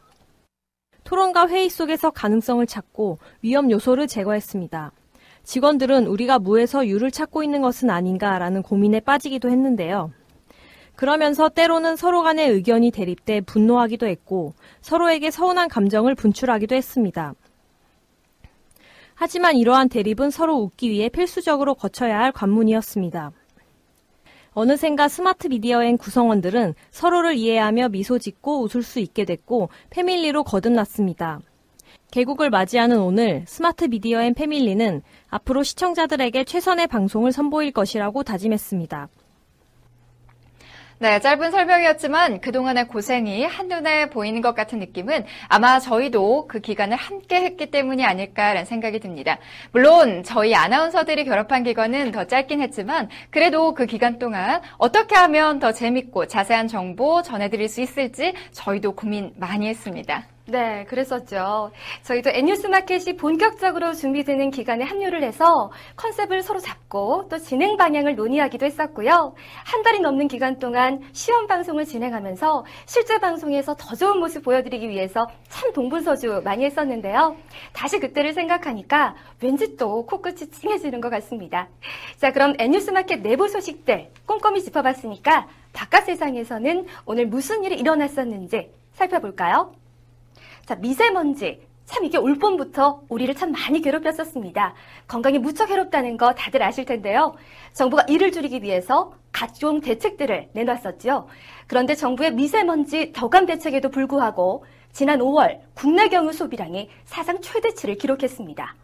토론과 1.03 1.47
회의 1.49 1.69
속에서 1.69 2.11
가능성을 2.11 2.65
찾고 2.65 3.17
위험 3.41 3.71
요소를 3.71 4.07
제거했습니다. 4.07 4.91
직원들은 5.43 6.07
우리가 6.07 6.39
무에서 6.39 6.87
유를 6.87 7.11
찾고 7.11 7.43
있는 7.43 7.61
것은 7.61 7.89
아닌가라는 7.89 8.61
고민에 8.61 8.99
빠지기도 9.01 9.49
했는데요. 9.49 10.11
그러면서 10.95 11.49
때로는 11.49 11.95
서로 11.95 12.21
간의 12.21 12.49
의견이 12.49 12.91
대립돼 12.91 13.41
분노하기도 13.41 14.05
했고 14.05 14.53
서로에게 14.81 15.31
서운한 15.31 15.67
감정을 15.67 16.15
분출하기도 16.15 16.75
했습니다. 16.75 17.33
하지만 19.15 19.55
이러한 19.55 19.89
대립은 19.89 20.31
서로 20.31 20.57
웃기 20.57 20.89
위해 20.89 21.09
필수적으로 21.09 21.75
거쳐야 21.75 22.19
할 22.19 22.31
관문이었습니다. 22.31 23.31
어느샌가 24.53 25.07
스마트 25.07 25.47
미디어엔 25.47 25.97
구성원들은 25.97 26.75
서로를 26.91 27.35
이해하며 27.35 27.89
미소 27.89 28.19
짓고 28.19 28.61
웃을 28.61 28.83
수 28.83 28.99
있게 28.99 29.25
됐고 29.25 29.69
패밀리로 29.89 30.43
거듭났습니다. 30.43 31.39
개국을 32.11 32.51
맞이하는 32.51 32.99
오늘 32.99 33.43
스마트 33.47 33.85
미디어 33.85 34.21
N 34.21 34.35
패밀리는 34.35 35.01
앞으로 35.29 35.63
시청자들에게 35.63 36.43
최선의 36.43 36.85
방송을 36.87 37.31
선보일 37.31 37.71
것이라고 37.71 38.21
다짐했습니다. 38.21 39.09
네, 41.03 41.19
짧은 41.19 41.51
설명이었지만 41.51 42.39
그동안의 42.39 42.87
고생이 42.87 43.43
한눈에 43.43 44.09
보이는 44.09 44.39
것 44.39 44.55
같은 44.55 44.79
느낌은 44.79 45.25
아마 45.49 45.77
저희도 45.81 46.47
그 46.47 46.61
기간을 46.61 46.95
함께 46.95 47.41
했기 47.41 47.69
때문이 47.69 48.05
아닐까라는 48.05 48.63
생각이 48.63 49.01
듭니다. 49.01 49.37
물론 49.73 50.23
저희 50.23 50.55
아나운서들이 50.55 51.25
결합한 51.25 51.63
기간은 51.63 52.13
더 52.13 52.23
짧긴 52.23 52.61
했지만 52.61 53.09
그래도 53.31 53.73
그 53.73 53.85
기간 53.85 54.17
동안 54.17 54.61
어떻게 54.77 55.15
하면 55.15 55.59
더 55.59 55.73
재밌고 55.73 56.27
자세한 56.27 56.69
정보 56.69 57.21
전해드릴 57.21 57.67
수 57.67 57.81
있을지 57.81 58.33
저희도 58.53 58.93
고민 58.93 59.33
많이 59.35 59.67
했습니다. 59.67 60.32
네, 60.45 60.83
그랬었죠. 60.89 61.71
저희도 62.01 62.31
N뉴스 62.31 62.67
마켓이 62.67 63.15
본격적으로 63.15 63.93
준비되는 63.93 64.51
기간에 64.51 64.83
합류를 64.83 65.23
해서 65.23 65.71
컨셉을 65.95 66.43
서로 66.43 66.59
잡고 66.59 67.29
또 67.29 67.37
진행 67.37 67.77
방향을 67.77 68.15
논의하기도 68.15 68.65
했었고요. 68.65 69.35
한 69.63 69.83
달이 69.83 70.01
넘는 70.01 70.27
기간 70.27 70.59
동안 70.59 70.99
시험 71.13 71.47
방송을 71.47 71.85
진행하면서 71.85 72.65
실제 72.85 73.19
방송에서 73.19 73.75
더 73.75 73.95
좋은 73.95 74.19
모습 74.19 74.43
보여드리기 74.43 74.89
위해서 74.89 75.25
참 75.47 75.71
동분서주 75.71 76.41
많이 76.43 76.65
했었는데요. 76.65 77.37
다시 77.71 77.99
그때를 77.99 78.33
생각하니까 78.33 79.15
왠지 79.41 79.77
또 79.77 80.05
코끝이 80.05 80.51
찡해지는 80.51 80.99
것 80.99 81.09
같습니다. 81.09 81.69
자, 82.17 82.33
그럼 82.33 82.53
N뉴스 82.59 82.91
마켓 82.91 83.21
내부 83.21 83.47
소식들 83.47 84.09
꼼꼼히 84.25 84.61
짚어봤으니까 84.61 85.47
바깥 85.71 86.03
세상에서는 86.03 86.85
오늘 87.05 87.27
무슨 87.27 87.63
일이 87.63 87.79
일어났었는지 87.79 88.69
살펴볼까요? 88.91 89.82
자, 90.65 90.75
미세먼지. 90.75 91.61
참 91.85 92.05
이게 92.05 92.17
올 92.17 92.39
봄부터 92.39 93.03
우리를 93.09 93.35
참 93.35 93.51
많이 93.51 93.81
괴롭혔었습니다. 93.81 94.73
건강이 95.07 95.37
무척 95.39 95.67
괴롭다는 95.67 96.17
거 96.17 96.33
다들 96.33 96.63
아실 96.63 96.85
텐데요. 96.85 97.35
정부가 97.73 98.05
이를 98.07 98.31
줄이기 98.31 98.63
위해서 98.63 99.13
각종 99.31 99.81
대책들을 99.81 100.49
내놨었죠. 100.53 101.27
그런데 101.67 101.95
정부의 101.95 102.33
미세먼지 102.33 103.11
덕감 103.11 103.45
대책에도 103.45 103.89
불구하고 103.89 104.65
지난 104.93 105.19
5월 105.19 105.59
국내 105.73 106.07
경유 106.07 106.31
소비량이 106.31 106.89
사상 107.03 107.41
최대치를 107.41 107.95
기록했습니다. 107.95 108.75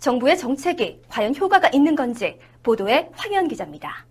정부의 0.00 0.38
정책이 0.38 1.02
과연 1.08 1.36
효과가 1.36 1.70
있는 1.72 1.94
건지 1.94 2.38
보도에 2.62 3.10
황현 3.12 3.48
기자입니다. 3.48 4.06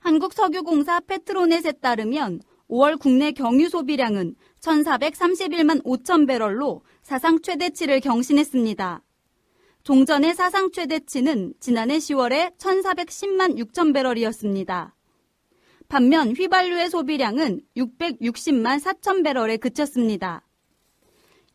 한국석유공사 0.00 1.00
페트로넷에 1.00 1.72
따르면 1.72 2.40
5월 2.70 2.98
국내 3.00 3.32
경유 3.32 3.68
소비량은 3.68 4.34
1,431만 4.60 5.84
5천 5.84 6.26
배럴로 6.26 6.82
사상 7.02 7.40
최대치를 7.40 8.00
경신했습니다. 8.00 9.02
종전의 9.84 10.34
사상 10.34 10.70
최대치는 10.70 11.54
지난해 11.60 11.98
10월에 11.98 12.56
1,410만 12.58 13.56
6천 13.58 13.94
배럴이었습니다. 13.94 14.94
반면 15.88 16.32
휘발유의 16.32 16.90
소비량은 16.90 17.62
660만 17.76 18.80
4천 18.80 19.24
배럴에 19.24 19.56
그쳤습니다. 19.56 20.44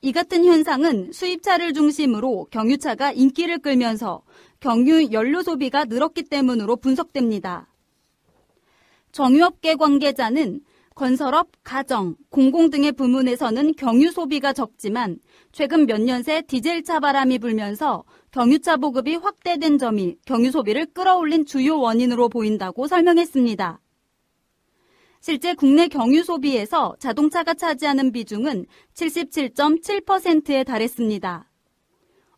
이 0.01 0.12
같은 0.12 0.43
현상은 0.43 1.12
수입차를 1.13 1.74
중심으로 1.74 2.48
경유차가 2.50 3.12
인기를 3.12 3.60
끌면서 3.60 4.24
경유 4.60 5.12
연료 5.12 5.43
소비가 5.43 5.86
늘었기 5.86 6.24
때문으로 6.24 6.77
분석됩니다. 6.77 7.67
정유업계 9.12 9.75
관계자는 9.75 10.62
건설업, 10.95 11.50
가정, 11.63 12.15
공공 12.29 12.69
등의 12.69 12.91
부문에서는 12.91 13.73
경유 13.75 14.12
소비가 14.12 14.53
적지만 14.53 15.17
최근 15.51 15.85
몇 15.85 16.01
년 16.01 16.21
새 16.23 16.41
디젤차 16.41 17.00
바람이 17.00 17.39
불면서 17.39 18.03
경유차 18.31 18.77
보급이 18.77 19.15
확대된 19.15 19.77
점이 19.77 20.17
경유 20.25 20.51
소비를 20.51 20.88
끌어올린 20.93 21.45
주요 21.45 21.79
원인으로 21.79 22.29
보인다고 22.29 22.88
설명했습니다. 22.88 23.79
실제 25.21 25.53
국내 25.53 25.88
경유 25.88 26.21
소비에서 26.23 26.95
자동차가 27.00 27.53
차지하는 27.53 28.12
비중은 28.12 28.65
77.7%에 28.93 30.65
달했습니다. 30.65 31.50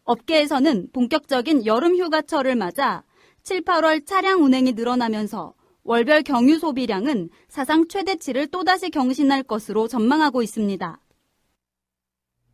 업계에서는 0.04 0.90
본격적인 0.94 1.66
여름 1.66 1.98
휴가철을 1.98 2.56
맞아 2.56 3.04
7, 3.42 3.62
8월 3.64 4.06
차량 4.06 4.44
운행이 4.44 4.74
늘어나면서 4.74 5.55
월별 5.88 6.24
경유 6.24 6.58
소비량은 6.58 7.30
사상 7.48 7.88
최대치를 7.88 8.48
또다시 8.48 8.90
경신할 8.90 9.44
것으로 9.44 9.88
전망하고 9.88 10.42
있습니다. 10.42 11.00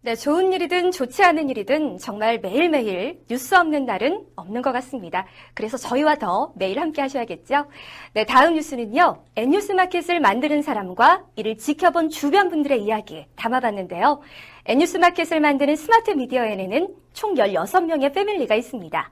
네, 0.01 0.15
좋은 0.15 0.51
일이든 0.51 0.91
좋지 0.91 1.23
않은 1.23 1.49
일이든 1.49 1.97
정말 1.97 2.39
매일매일 2.39 3.21
뉴스 3.29 3.55
없는 3.55 3.85
날은 3.85 4.25
없는 4.35 4.61
것 4.61 4.73
같습니다. 4.73 5.27
그래서 5.53 5.77
저희와 5.77 6.15
더 6.15 6.51
매일 6.57 6.81
함께 6.81 7.01
하셔야겠죠? 7.01 7.69
네, 8.13 8.25
다음 8.25 8.55
뉴스는요, 8.55 9.23
N뉴스 9.37 9.71
마켓을 9.71 10.19
만드는 10.19 10.61
사람과 10.61 11.23
이를 11.37 11.57
지켜본 11.57 12.09
주변 12.09 12.49
분들의 12.49 12.83
이야기 12.83 13.25
담아봤는데요. 13.37 14.19
N뉴스 14.65 14.97
마켓을 14.97 15.39
만드는 15.39 15.77
스마트 15.77 16.11
미디어엔에는 16.11 16.95
총 17.13 17.35
16명의 17.35 18.13
패밀리가 18.13 18.55
있습니다. 18.55 19.09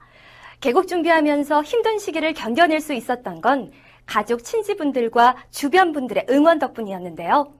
개국 0.60 0.88
준비하면서 0.88 1.62
힘든 1.62 1.98
시기를 1.98 2.34
견뎌낼 2.34 2.80
수 2.80 2.92
있었던 2.92 3.40
건 3.40 3.72
가족, 4.10 4.42
친지분들과 4.42 5.36
주변 5.52 5.92
분들의 5.92 6.26
응원 6.30 6.58
덕분이었는데요. 6.58 7.54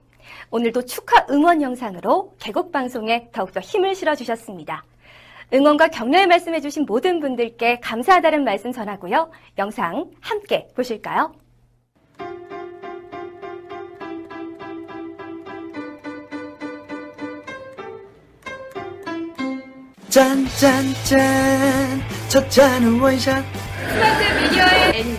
오늘도 0.49 0.83
축하 0.83 1.25
응원 1.29 1.61
영상으로 1.61 2.35
개국 2.39 2.73
방송에 2.73 3.29
더욱더 3.31 3.61
힘을 3.61 3.95
실어 3.95 4.15
주셨습니다. 4.15 4.83
응원과 5.53 5.87
격려의 5.87 6.27
말씀해 6.27 6.59
주신 6.59 6.85
모든 6.85 7.21
분들께 7.21 7.79
감사하다는 7.79 8.43
말씀 8.43 8.73
전하고요. 8.73 9.31
영상 9.57 10.11
함께 10.19 10.67
보실까요? 10.75 11.33
짠짠짠 20.09 20.83
첫 22.27 22.49
잔은 22.49 22.99
원샷 22.99 23.41
스마트 23.91 24.43
미디어의 24.43 25.10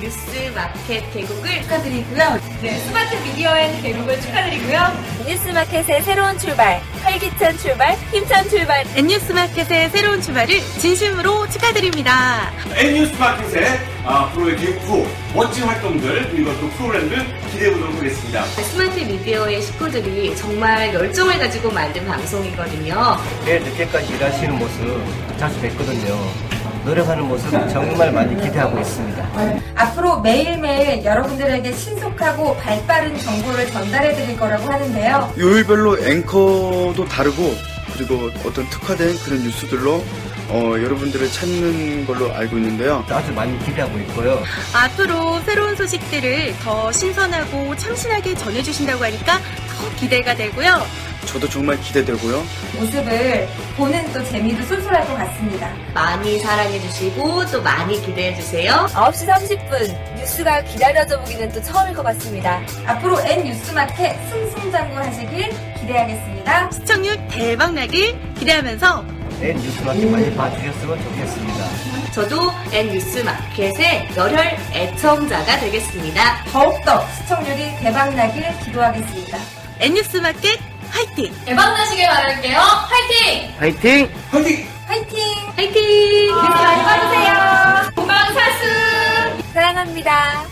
마켓 0.63 1.13
개국을 1.13 1.61
축하드리고요. 1.63 2.41
네, 2.61 2.79
스마트 2.79 3.17
미디어의 3.17 3.83
개국을 3.83 4.21
축하드리고요. 4.21 4.79
뉴스 5.27 5.49
마켓의 5.49 6.03
새로운 6.03 6.39
출발, 6.39 6.81
활기찬 7.03 7.59
출발, 7.59 7.97
힘찬 8.13 8.49
출발. 8.49 8.85
N뉴스 8.95 9.33
마켓의 9.33 9.91
새로운 9.91 10.23
출발을 10.23 10.61
진심으로 10.79 11.49
축하드립니다. 11.49 12.53
N뉴스 12.77 13.13
마켓의 13.19 13.81
앞으로의 14.05 14.57
개국 14.57 14.83
후 14.83 15.09
멋진 15.35 15.65
활동들 15.65 16.31
그리고 16.31 16.53
또 16.61 16.69
프로그램들 16.71 17.27
기대해 17.51 17.73
보도록 17.73 17.97
하겠습니다. 17.97 18.45
스마트 18.45 19.01
미디어의 19.01 19.63
식구들이 19.63 20.37
정말 20.37 20.95
열정을 20.95 21.39
가지고 21.41 21.73
만든 21.73 22.07
방송이거든요. 22.07 23.17
매일 23.45 23.63
늦게까지 23.65 24.15
일하시는 24.15 24.59
모습 24.59 25.03
자주 25.39 25.61
뵀거든요. 25.61 26.52
노력하는 26.85 27.25
모습 27.29 27.51
정말 27.71 28.13
많이 28.13 28.35
기대하고 28.41 28.79
있습니다. 28.79 29.29
앞으로 29.77 30.21
매일매일 30.21 31.05
여러분들에게 31.05 31.73
신속하고 31.73 32.57
발빠른 32.57 33.17
정보를 33.19 33.71
전달해 33.71 34.15
드릴 34.15 34.37
거라고 34.37 34.65
하는데요. 34.71 35.33
요일별로 35.39 35.99
앵커도 36.05 37.05
다르고 37.09 37.55
그리고 37.95 38.31
어떤 38.47 38.69
특화된 38.71 39.17
그런 39.25 39.43
뉴스들로 39.43 40.03
어, 40.49 40.75
여러분들을 40.77 41.31
찾는 41.31 42.05
걸로 42.05 42.31
알고 42.35 42.57
있는데요. 42.59 43.05
아주 43.09 43.33
많이 43.33 43.59
기대하고 43.65 43.97
있고요. 44.01 44.43
앞으로 44.75 45.41
새로운 45.47 45.75
소식들을 45.77 46.55
더 46.63 46.93
신선하고 46.93 47.75
참신하게 47.77 48.35
전해주신다고 48.35 49.03
하니까 49.05 49.39
더 49.39 49.72
기대가 49.97 50.35
되고요. 50.35 50.83
저도 51.27 51.49
정말 51.49 51.81
기대되고요. 51.81 52.43
모습을 52.75 53.49
보는 53.77 54.13
또 54.13 54.25
재미도 54.25 54.63
쏠쏠할 54.65 55.07
것 55.07 55.15
같습니다. 55.15 55.73
많이 55.95 56.39
사랑해주시고 56.39 57.47
또 57.47 57.63
많이 57.63 58.01
기대해주세요. 58.03 58.87
9시 58.91 59.29
30분 59.29 60.17
뉴스가 60.19 60.63
기다려져 60.65 61.19
보기는 61.21 61.51
또 61.53 61.63
처음일 61.63 61.95
것 61.95 62.03
같습니다. 62.03 62.61
앞으로 62.87 63.21
N 63.21 63.45
뉴스마켓 63.45 64.17
승승장구 64.29 64.97
하시길 64.97 65.51
기대하겠습니다. 65.81 66.71
시청률 66.73 67.17
대박 67.29 67.73
나길 67.73 68.19
기대하면서 68.35 69.05
N 69.41 69.57
뉴스마켓 69.57 70.11
많이 70.11 70.35
봐주셨으면 70.35 71.03
좋겠습니다. 71.03 72.13
저도 72.13 72.53
N 72.73 72.91
뉴스마켓의 72.93 74.09
열혈 74.17 74.57
애청자가 74.75 75.61
되겠습니다. 75.61 76.45
더욱더 76.53 77.07
시청률이 77.17 77.77
대박 77.81 78.15
나길 78.15 78.45
기도하겠습니다. 78.65 79.62
N 79.83 79.95
뉴스 79.95 80.17
마켓 80.19 80.61
화이팅! 80.93 81.35
대박 81.45 81.73
나시길 81.73 82.07
바랄게요. 82.07 82.57
화이팅! 82.57 83.55
화이팅! 83.59 84.11
화이팅! 84.31 84.67
화이팅! 84.87 85.19
화이팅! 85.57 86.27
뉴스 86.29 86.41
많이 86.41 86.83
봐주세요. 86.85 87.91
본방사수! 87.97 89.43
사랑합니다. 89.53 90.45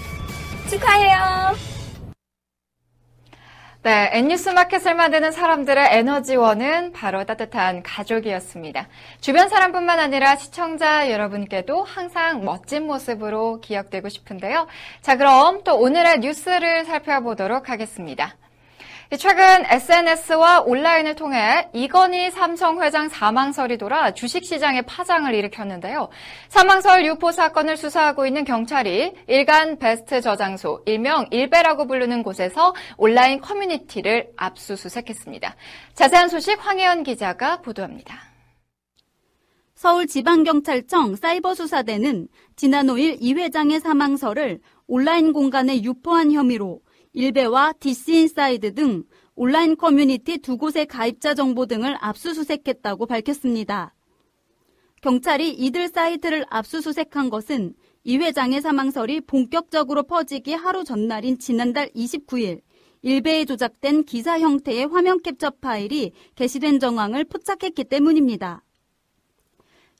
축하해요. 0.69 1.55
네, 3.83 4.11
N뉴스 4.13 4.49
마켓을 4.51 4.95
만드는 4.97 5.31
사람들의 5.31 5.89
에너지원은 5.91 6.93
바로 6.93 7.25
따뜻한 7.25 7.85
가족이었습니다. 7.85 8.89
주변 9.21 9.49
사람뿐만 9.49 10.01
아니라 10.01 10.37
시청자 10.37 11.09
여러분께도 11.11 11.85
항상 11.85 12.45
멋진 12.45 12.87
모습으로 12.87 13.61
기억되고 13.61 14.09
싶은데요. 14.09 14.67
자, 15.01 15.17
그럼 15.17 15.63
또 15.65 15.79
오늘의 15.79 16.19
뉴스를 16.19 16.85
살펴보도록 16.85 17.71
하겠습니다. 17.71 18.35
최근 19.19 19.65
SNS와 19.67 20.61
온라인을 20.61 21.17
통해 21.17 21.69
이건희 21.73 22.31
삼성 22.31 22.81
회장 22.81 23.09
사망설이 23.09 23.77
돌아 23.77 24.13
주식시장에 24.15 24.83
파장을 24.83 25.35
일으켰는데요. 25.35 26.11
사망설 26.49 27.05
유포 27.05 27.33
사건을 27.33 27.77
수사하고 27.77 28.25
있는 28.25 28.45
경찰이 28.45 29.13
일간 29.27 29.79
베스트 29.81 30.21
저장소, 30.21 30.85
일명 30.87 31.27
일베라고 31.33 31.89
부르는 31.89 32.23
곳에서 32.23 32.73
온라인 32.97 33.41
커뮤니티를 33.41 34.31
압수수색했습니다. 34.37 35.57
자세한 35.95 36.29
소식 36.29 36.65
황혜연 36.65 37.03
기자가 37.03 37.63
보도합니다. 37.63 38.17
서울지방경찰청 39.75 41.17
사이버수사대는 41.17 42.29
지난 42.55 42.87
5일 42.87 43.17
이 43.19 43.35
회장의 43.35 43.81
사망설을 43.81 44.61
온라인 44.87 45.33
공간에 45.33 45.83
유포한 45.83 46.31
혐의로 46.31 46.81
일베와 47.13 47.75
DC인사이드 47.81 48.75
등 48.75 49.03
온라인 49.35 49.77
커뮤니티 49.77 50.39
두 50.39 50.57
곳의 50.57 50.87
가입자 50.87 51.35
정보 51.35 51.67
등을 51.67 51.97
압수수색했다고 52.01 53.07
밝혔습니다. 53.07 53.95
경찰이 55.03 55.51
이들 55.51 55.89
사이트를 55.89 56.45
압수수색한 56.51 57.31
것은 57.31 57.75
이 58.05 58.19
회장의 58.19 58.61
사망설이 58.61 59.23
본격적으로 59.23 60.05
퍼지기 60.05 60.55
하루 60.55 60.85
전날인 60.85 61.39
지난달 61.39 61.89
29일 61.91 62.61
일베에 63.03 63.45
조작된 63.45 64.05
기사 64.05 64.39
형태의 64.39 64.87
화면 64.87 65.21
캡처 65.23 65.53
파일이 65.61 66.13
게시된 66.37 66.79
정황을 66.79 67.25
포착했기 67.25 67.85
때문입니다. 67.85 68.63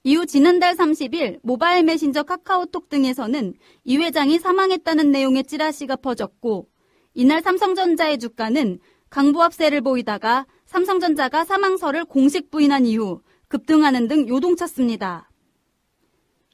이후 0.03 0.25
지난달 0.25 0.75
30일 0.75 1.39
모바일 1.43 1.83
메신저 1.83 2.23
카카오톡 2.23 2.89
등에서는 2.89 3.53
이 3.83 3.97
회장이 3.97 4.39
사망했다는 4.39 5.11
내용의 5.11 5.43
찌라시가 5.43 5.95
퍼졌고 5.97 6.70
이날 7.13 7.41
삼성전자의 7.41 8.19
주가는 8.19 8.79
강보합세를 9.09 9.81
보이다가 9.81 10.45
삼성전자가 10.65 11.43
사망설을 11.43 12.05
공식 12.05 12.49
부인한 12.49 12.85
이후 12.85 13.21
급등하는 13.49 14.07
등 14.07 14.27
요동쳤습니다. 14.29 15.29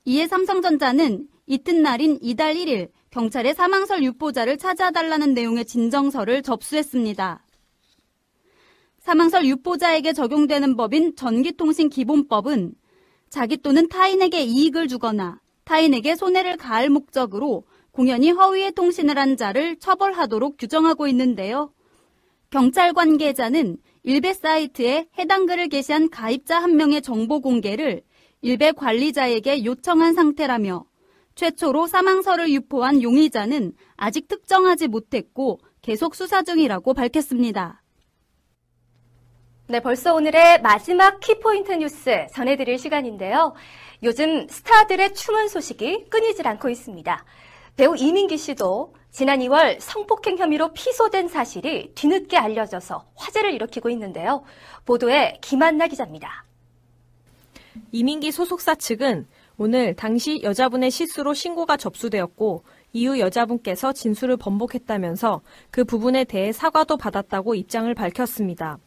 이에 0.06 0.26
삼성전자는 0.28 1.28
이튿날인 1.46 2.18
이달 2.22 2.56
1일 2.56 2.90
경찰에 3.12 3.54
사망설 3.54 4.04
유포자를 4.04 4.58
찾아달라는 4.58 5.34
내용의 5.34 5.66
진정서를 5.66 6.42
접수했습니다. 6.42 7.46
사망설 9.00 9.46
유포자에게 9.46 10.14
적용되는 10.14 10.76
법인 10.76 11.16
전기통신기본법은 11.16 12.74
자기 13.30 13.58
또는 13.58 13.88
타인에게 13.88 14.42
이익을 14.42 14.88
주거나 14.88 15.40
타인에게 15.64 16.16
손해를 16.16 16.58
가할 16.58 16.90
목적으로 16.90 17.66
공연히 17.98 18.30
허위의 18.30 18.74
통신을 18.74 19.18
한 19.18 19.38
자를 19.38 19.76
처벌하도록 19.80 20.58
규정하고 20.60 21.08
있는데요. 21.08 21.74
경찰 22.52 22.94
관계자는 22.94 23.78
일베 24.04 24.34
사이트에 24.34 25.08
해당 25.18 25.48
글을 25.48 25.68
게시한 25.68 26.12
가입자 26.12 26.62
한 26.62 26.76
명의 26.76 27.02
정보 27.02 27.42
공개를 27.42 28.04
일베 28.42 28.74
관리자에게 28.74 29.66
요청한 29.66 30.14
상태라며 30.14 30.86
최초로 31.34 31.88
사망설을 31.88 32.52
유포한 32.52 33.02
용의자는 33.02 33.74
아직 33.96 34.28
특정하지 34.28 34.90
못했고 34.90 35.60
계속 35.82 36.14
수사 36.14 36.44
중이라고 36.44 36.94
밝혔습니다. 36.94 37.82
네, 39.70 39.80
벌써 39.80 40.14
오늘의 40.14 40.62
마지막 40.62 41.20
키포인트 41.20 41.72
뉴스 41.72 42.28
전해드릴 42.32 42.78
시간인데요. 42.78 43.56
요즘 44.04 44.48
스타들의 44.48 45.16
추문 45.16 45.48
소식이 45.48 46.12
끊이질 46.12 46.48
않고 46.48 46.70
있습니다. 46.70 47.26
배우 47.78 47.96
이민기 47.96 48.38
씨도 48.40 48.96
지난 49.12 49.40
2월 49.40 49.80
성폭행 49.80 50.40
혐의로 50.40 50.74
피소된 50.74 51.28
사실이 51.28 51.94
뒤늦게 51.94 52.36
알려져서 52.36 53.06
화제를 53.14 53.54
일으키고 53.54 53.92
있는데요. 53.92 54.44
보도에 54.86 55.38
김한나 55.42 55.88
기자입니다. 55.88 56.44
이민기 57.92 58.32
소속사 58.32 58.74
측은 58.74 59.28
오늘 59.60 59.96
당시 59.96 60.42
여자분의 60.42 60.90
실수로 60.90 61.36
신고가 61.36 61.78
접수되었고 61.78 62.64
이후 62.94 63.20
여자분께서 63.20 63.94
진술을 63.94 64.38
번복했다면서 64.38 65.42
그 65.70 65.84
부분에 65.84 66.24
대해 66.24 66.52
사과도 66.52 66.98
받았다고 66.98 67.54
입장을 67.54 67.94
밝혔습니다. 67.94 68.80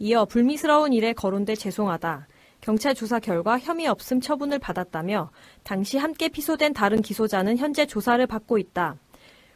이어 0.00 0.24
불미스러운 0.24 0.92
일에 0.92 1.12
거론돼 1.12 1.54
죄송하다. 1.54 2.26
경찰 2.68 2.94
조사 2.94 3.18
결과 3.18 3.58
혐의 3.58 3.86
없음 3.86 4.20
처분을 4.20 4.58
받았다며 4.58 5.30
당시 5.62 5.96
함께 5.96 6.28
피소된 6.28 6.74
다른 6.74 7.00
기소자는 7.00 7.56
현재 7.56 7.86
조사를 7.86 8.26
받고 8.26 8.58
있다. 8.58 8.96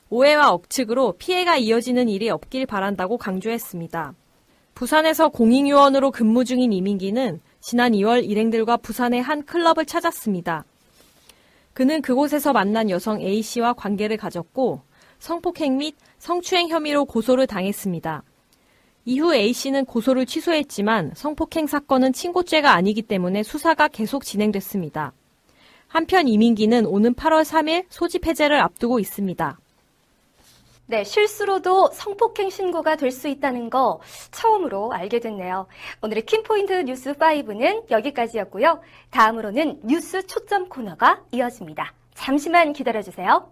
오해와 0.09 0.51
억측으로 0.51 1.16
피해가 1.18 1.59
이어지는 1.59 2.09
일이 2.09 2.31
없길 2.31 2.64
바란다고 2.64 3.18
강조했습니다. 3.18 4.14
부산에서 4.72 5.29
공익요원으로 5.29 6.11
근무 6.11 6.46
중인 6.46 6.72
이민기는 6.72 7.42
지난 7.61 7.92
2월 7.92 8.25
일행들과 8.25 8.79
부산의 8.79 9.20
한 9.20 9.44
클럽을 9.44 9.85
찾았습니다. 9.85 10.64
그는 11.75 12.01
그곳에서 12.01 12.55
만난 12.55 12.88
여성 12.88 13.20
A씨와 13.20 13.75
관계를 13.75 14.16
가졌고 14.16 14.81
성폭행 15.18 15.77
및 15.77 15.96
성추행 16.18 16.70
혐의로 16.70 17.05
고소를 17.05 17.46
당했습니다. 17.46 18.22
이후 19.04 19.34
A씨는 19.34 19.84
고소를 19.84 20.26
취소했지만 20.26 21.12
성폭행 21.14 21.66
사건은 21.66 22.12
친고죄가 22.12 22.72
아니기 22.72 23.02
때문에 23.02 23.42
수사가 23.42 23.88
계속 23.88 24.24
진행됐습니다. 24.24 25.12
한편 25.88 26.28
이민기는 26.28 26.86
오는 26.86 27.14
8월 27.14 27.42
3일 27.44 27.84
소집 27.90 28.26
해제를 28.26 28.60
앞두고 28.60 28.98
있습니다. 29.00 29.58
네, 30.86 31.04
실수로도 31.04 31.90
성폭행 31.92 32.50
신고가 32.50 32.96
될 32.96 33.10
수 33.10 33.28
있다는 33.28 33.70
거 33.70 34.00
처음으로 34.30 34.92
알게 34.92 35.20
됐네요. 35.20 35.66
오늘의 36.02 36.26
킴포인트 36.26 36.72
뉴스 36.84 37.12
5는 37.14 37.90
여기까지였고요. 37.90 38.80
다음으로는 39.10 39.80
뉴스 39.84 40.26
초점 40.26 40.68
코너가 40.68 41.22
이어집니다. 41.32 41.94
잠시만 42.14 42.72
기다려주세요. 42.72 43.50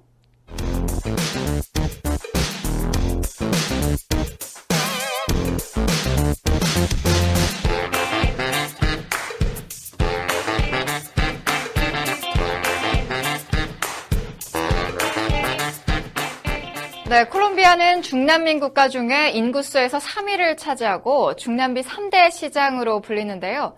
네, 17.11 17.25
콜롬비아는 17.25 18.03
중남미 18.03 18.61
국가 18.61 18.89
중에 18.89 19.31
인구수에서 19.31 19.99
3위를 19.99 20.57
차지하고 20.57 21.35
중남미 21.35 21.83
3대 21.83 22.31
시장으로 22.31 23.01
불리는데요. 23.01 23.77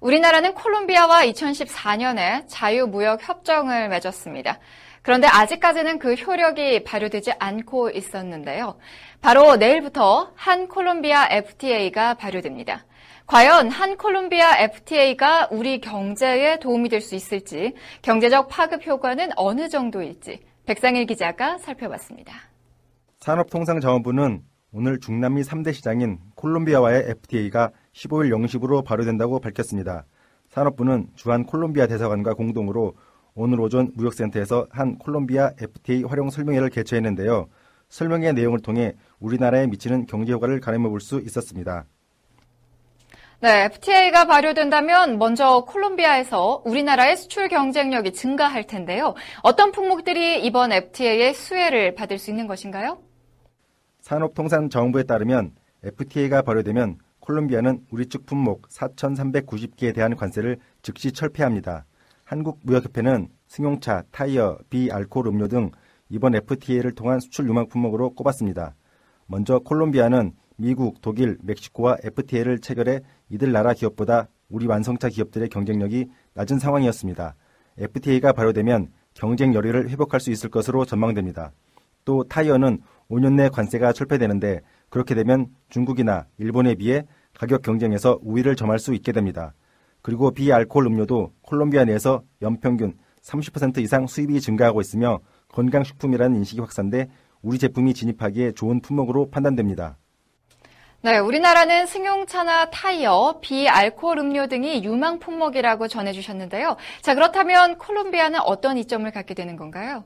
우리나라는 0.00 0.54
콜롬비아와 0.54 1.24
2014년에 1.26 2.42
자유무역 2.48 3.28
협정을 3.28 3.88
맺었습니다. 3.88 4.58
그런데 5.02 5.28
아직까지는 5.28 6.00
그 6.00 6.14
효력이 6.14 6.82
발효되지 6.82 7.34
않고 7.38 7.90
있었는데요. 7.90 8.76
바로 9.20 9.54
내일부터 9.54 10.32
한 10.34 10.66
콜롬비아 10.66 11.28
FTA가 11.30 12.14
발효됩니다. 12.14 12.84
과연 13.28 13.70
한 13.70 13.96
콜롬비아 13.96 14.58
FTA가 14.58 15.46
우리 15.52 15.80
경제에 15.80 16.58
도움이 16.58 16.88
될 16.88 17.00
수 17.00 17.14
있을지, 17.14 17.74
경제적 18.02 18.48
파급 18.48 18.84
효과는 18.84 19.30
어느 19.36 19.68
정도일지 19.68 20.40
백상일 20.66 21.06
기자가 21.06 21.58
살펴봤습니다. 21.58 22.51
산업통상자원부는 23.22 24.42
오늘 24.72 24.98
중남미 24.98 25.42
3대 25.42 25.72
시장인 25.72 26.18
콜롬비아와의 26.34 27.04
FTA가 27.08 27.70
15일 27.94 28.30
0시부로 28.34 28.84
발효된다고 28.84 29.38
밝혔습니다. 29.38 30.06
산업부는 30.48 31.06
주한 31.14 31.44
콜롬비아 31.44 31.86
대사관과 31.86 32.34
공동으로 32.34 32.94
오늘 33.34 33.60
오전 33.60 33.92
무역센터에서 33.94 34.66
한 34.70 34.98
콜롬비아 34.98 35.52
FTA 35.60 36.02
활용 36.02 36.30
설명회를 36.30 36.68
개최했는데요. 36.70 37.46
설명회 37.88 38.32
내용을 38.32 38.58
통해 38.58 38.94
우리나라에 39.20 39.68
미치는 39.68 40.06
경제 40.06 40.32
효과를 40.32 40.58
가늠해 40.58 40.88
볼 40.88 40.98
수 41.00 41.20
있었습니다. 41.20 41.84
네, 43.38 43.64
FTA가 43.66 44.26
발효된다면 44.26 45.18
먼저 45.18 45.64
콜롬비아에서 45.68 46.62
우리나라의 46.64 47.16
수출 47.16 47.48
경쟁력이 47.48 48.14
증가할 48.14 48.66
텐데요. 48.66 49.14
어떤 49.42 49.70
품목들이 49.70 50.44
이번 50.44 50.72
FTA의 50.72 51.34
수혜를 51.34 51.94
받을 51.94 52.18
수 52.18 52.30
있는 52.30 52.48
것인가요? 52.48 52.98
산업통상정부에 54.12 55.04
따르면 55.04 55.52
FTA가 55.82 56.42
발효되면 56.42 56.98
콜롬비아는 57.20 57.86
우리 57.90 58.06
측 58.06 58.26
품목 58.26 58.68
4,390개에 58.68 59.94
대한 59.94 60.16
관세를 60.16 60.58
즉시 60.82 61.12
철폐합니다. 61.12 61.86
한국무역협회는 62.24 63.28
승용차, 63.46 64.02
타이어, 64.10 64.58
비알코올 64.68 65.28
음료 65.28 65.48
등 65.48 65.70
이번 66.10 66.34
FTA를 66.34 66.94
통한 66.94 67.20
수출 67.20 67.48
유망 67.48 67.68
품목으로 67.68 68.10
꼽았습니다. 68.10 68.74
먼저 69.26 69.60
콜롬비아는 69.60 70.32
미국, 70.56 71.00
독일, 71.00 71.38
멕시코와 71.42 71.96
FTA를 72.02 72.58
체결해 72.58 73.00
이들 73.30 73.50
나라 73.50 73.72
기업보다 73.72 74.28
우리 74.50 74.66
완성차 74.66 75.08
기업들의 75.08 75.48
경쟁력이 75.48 76.10
낮은 76.34 76.58
상황이었습니다. 76.58 77.34
FTA가 77.78 78.32
발효되면 78.32 78.88
경쟁 79.14 79.54
여력을 79.54 79.88
회복할 79.88 80.20
수 80.20 80.30
있을 80.30 80.50
것으로 80.50 80.84
전망됩니다. 80.84 81.52
또 82.04 82.24
타이어는 82.24 82.80
5년 83.12 83.34
내 83.34 83.48
관세가 83.50 83.92
철폐되는데 83.92 84.60
그렇게 84.88 85.14
되면 85.14 85.48
중국이나 85.68 86.26
일본에 86.38 86.74
비해 86.74 87.04
가격 87.34 87.62
경쟁에서 87.62 88.18
우위를 88.22 88.56
점할 88.56 88.78
수 88.78 88.94
있게 88.94 89.12
됩니다. 89.12 89.54
그리고 90.00 90.30
비알코올 90.32 90.86
음료도 90.86 91.32
콜롬비아 91.42 91.84
내에서 91.84 92.22
연평균 92.40 92.94
30% 93.22 93.78
이상 93.78 94.06
수입이 94.06 94.40
증가하고 94.40 94.80
있으며 94.80 95.20
건강식품이라는 95.52 96.36
인식이 96.38 96.60
확산돼 96.60 97.08
우리 97.42 97.58
제품이 97.58 97.94
진입하기에 97.94 98.52
좋은 98.52 98.80
품목으로 98.80 99.30
판단됩니다. 99.30 99.98
네, 101.02 101.18
우리나라는 101.18 101.86
승용차나 101.86 102.70
타이어, 102.70 103.40
비알코올 103.40 104.18
음료 104.18 104.46
등이 104.46 104.84
유망 104.84 105.18
품목이라고 105.18 105.88
전해주셨는데요. 105.88 106.76
자, 107.00 107.14
그렇다면 107.14 107.76
콜롬비아는 107.76 108.38
어떤 108.40 108.78
이점을 108.78 109.10
갖게 109.10 109.34
되는 109.34 109.56
건가요? 109.56 110.04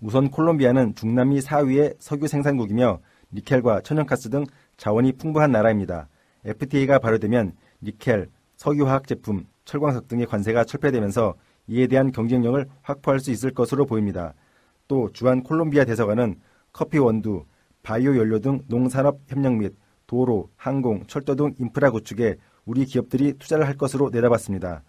우선 0.00 0.30
콜롬비아는 0.30 0.94
중남미 0.94 1.40
4위의 1.40 1.96
석유 1.98 2.26
생산국이며 2.26 3.00
니켈과 3.32 3.80
천연가스 3.82 4.30
등 4.30 4.44
자원이 4.76 5.12
풍부한 5.12 5.52
나라입니다. 5.52 6.08
FTA가 6.44 6.98
발효되면 6.98 7.52
니켈, 7.82 8.28
석유화학 8.56 9.06
제품, 9.06 9.46
철광석 9.64 10.08
등의 10.08 10.26
관세가 10.26 10.64
철폐되면서 10.64 11.34
이에 11.66 11.86
대한 11.86 12.12
경쟁력을 12.12 12.66
확보할 12.82 13.20
수 13.20 13.30
있을 13.30 13.52
것으로 13.52 13.86
보입니다. 13.86 14.34
또 14.86 15.10
주한 15.12 15.42
콜롬비아 15.42 15.84
대사관은 15.84 16.36
커피 16.72 16.98
원두, 16.98 17.44
바이오 17.82 18.16
연료 18.16 18.38
등 18.38 18.60
농산업 18.68 19.20
협력 19.28 19.54
및 19.56 19.74
도로, 20.06 20.50
항공, 20.56 21.04
철도 21.06 21.34
등 21.34 21.54
인프라 21.58 21.90
구축에 21.90 22.36
우리 22.66 22.84
기업들이 22.84 23.34
투자를 23.34 23.66
할 23.66 23.76
것으로 23.76 24.10
내다봤습니다. 24.10 24.82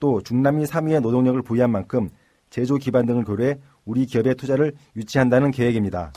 또 0.00 0.22
중남미 0.22 0.64
3위의 0.64 1.00
노동력을 1.00 1.40
부여한 1.42 1.70
만큼 1.70 2.08
제조 2.50 2.76
기반 2.76 3.06
등을 3.06 3.24
고려해 3.24 3.58
우리 3.84 4.06
기업의 4.06 4.34
투자를 4.34 4.72
유치한다는 4.96 5.50
계획입니다. 5.50 6.12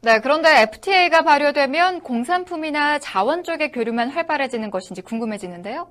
네, 0.00 0.20
그런데 0.20 0.62
FTA가 0.62 1.22
발효되면 1.22 2.02
공산품이나 2.02 2.98
자원 3.00 3.42
쪽의 3.42 3.72
교류만 3.72 4.10
활발해지는 4.10 4.70
것인지 4.70 5.02
궁금해지는데요. 5.02 5.88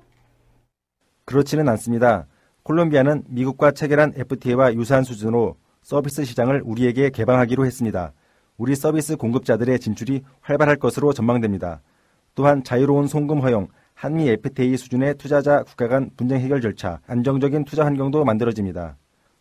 그렇지는 1.26 1.68
않습니다. 1.68 2.26
콜롬비아는 2.62 3.24
미국과 3.28 3.72
체결한 3.72 4.14
FTA와 4.16 4.74
유사한 4.74 5.04
수준으로 5.04 5.56
서비스 5.82 6.24
시장을 6.24 6.62
우리에게 6.64 7.10
개방하기로 7.10 7.66
했습니다. 7.66 8.12
우리 8.56 8.74
서비스 8.74 9.16
공급자들의 9.16 9.78
진출이 9.78 10.22
활발할 10.40 10.76
것으로 10.76 11.12
전망됩니다. 11.12 11.80
또한 12.34 12.62
자유로운 12.64 13.06
송금 13.06 13.40
허용, 13.40 13.68
한미 13.94 14.28
FTA 14.28 14.76
수준의 14.76 15.14
투자자 15.16 15.62
국가 15.64 15.88
간 15.88 16.10
분쟁 16.16 16.40
해결 16.40 16.60
절차, 16.60 17.00
안정적인 17.06 17.64
투자 17.64 17.84
환경도 17.84 18.24
만들어집니다. 18.24 18.96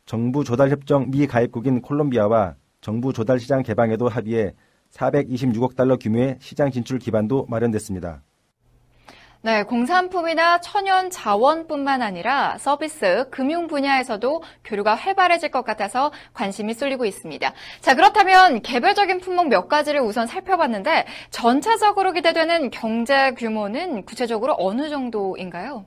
정부 0.07 0.45
조달 0.45 0.69
협정 0.69 1.11
미 1.11 1.27
가입국인 1.27 1.81
콜롬비아와 1.81 2.55
정부 2.79 3.11
조달 3.11 3.41
시장 3.41 3.61
개방에도 3.61 4.07
합의해 4.07 4.53
426억 4.89 5.75
달러 5.75 5.97
규모의 5.97 6.37
시장 6.39 6.71
진출 6.71 6.97
기반도 6.97 7.45
마련됐습니다. 7.49 8.23
네, 9.41 9.63
공산품이나 9.63 10.61
천연 10.61 11.09
자원뿐만 11.09 12.01
아니라 12.01 12.57
서비스, 12.57 13.25
금융 13.31 13.67
분야에서도 13.67 14.41
교류가 14.63 14.95
활발해질 14.95 15.51
것 15.51 15.65
같아서 15.65 16.13
관심이 16.33 16.73
쏠리고 16.73 17.03
있습니다. 17.03 17.53
자, 17.81 17.93
그렇다면 17.93 18.61
개별적인 18.61 19.19
품목 19.19 19.49
몇 19.49 19.67
가지를 19.67 19.99
우선 19.99 20.25
살펴봤는데 20.25 21.05
전체적으로 21.31 22.13
기대되는 22.13 22.71
경제 22.71 23.31
규모는 23.31 24.05
구체적으로 24.05 24.55
어느 24.57 24.89
정도인가요? 24.89 25.85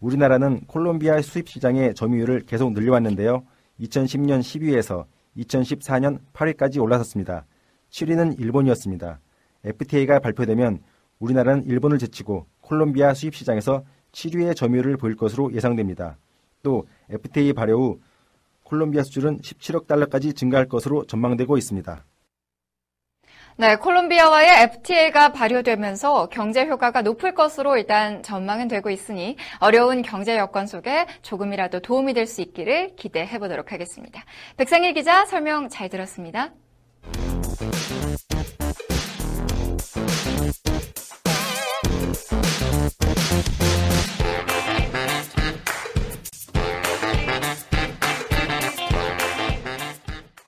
우리나라는 0.00 0.60
콜롬비아 0.66 1.20
수입 1.20 1.48
시장의 1.48 1.94
점유율을 1.94 2.42
계속 2.46 2.72
늘려왔는데요. 2.72 3.44
2010년 3.80 4.40
10위에서 4.40 5.06
2014년 5.36 6.18
8위까지 6.32 6.80
올라섰습니다. 6.80 7.44
7위는 7.90 8.38
일본이었습니다. 8.38 9.20
FTA가 9.64 10.20
발표되면 10.20 10.80
우리나라는 11.18 11.64
일본을 11.64 11.98
제치고 11.98 12.46
콜롬비아 12.60 13.14
수입 13.14 13.34
시장에서 13.34 13.84
7위의 14.12 14.56
점유율을 14.56 14.96
보일 14.96 15.16
것으로 15.16 15.52
예상됩니다. 15.52 16.18
또 16.62 16.86
FTA 17.10 17.52
발효 17.52 17.76
후 17.78 18.00
콜롬비아 18.62 19.02
수출은 19.02 19.38
17억 19.38 19.86
달러까지 19.86 20.34
증가할 20.34 20.68
것으로 20.68 21.04
전망되고 21.06 21.56
있습니다. 21.56 22.04
네, 23.60 23.74
콜롬비아와의 23.74 24.62
FTA가 24.62 25.32
발효되면서 25.32 26.28
경제 26.28 26.64
효과가 26.64 27.02
높을 27.02 27.34
것으로 27.34 27.76
일단 27.76 28.22
전망은 28.22 28.68
되고 28.68 28.88
있으니 28.88 29.36
어려운 29.58 30.02
경제 30.02 30.36
여건 30.38 30.68
속에 30.68 31.06
조금이라도 31.22 31.80
도움이 31.80 32.14
될 32.14 32.28
수 32.28 32.40
있기를 32.40 32.94
기대해 32.94 33.38
보도록 33.40 33.72
하겠습니다. 33.72 34.22
백상일 34.56 34.94
기자 34.94 35.24
설명 35.24 35.68
잘 35.70 35.88
들었습니다. 35.88 36.50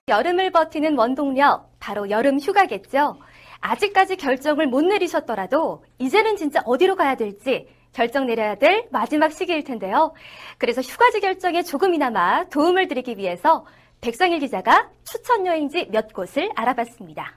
여름을 0.08 0.50
버티는 0.50 0.96
원동력, 0.98 1.69
바로 1.80 2.10
여름 2.10 2.38
휴가겠죠. 2.38 3.16
아직까지 3.60 4.16
결정을 4.16 4.66
못 4.68 4.82
내리셨더라도 4.82 5.84
이제는 5.98 6.36
진짜 6.36 6.62
어디로 6.64 6.94
가야 6.94 7.16
될지 7.16 7.66
결정 7.92 8.26
내려야 8.26 8.54
될 8.54 8.86
마지막 8.90 9.32
시기일 9.32 9.64
텐데요. 9.64 10.12
그래서 10.58 10.80
휴가지 10.80 11.20
결정에 11.20 11.62
조금이나마 11.62 12.44
도움을 12.44 12.86
드리기 12.86 13.16
위해서 13.16 13.66
백상일 14.00 14.38
기자가 14.38 14.88
추천 15.04 15.46
여행지 15.46 15.88
몇 15.90 16.12
곳을 16.12 16.50
알아봤습니다. 16.54 17.34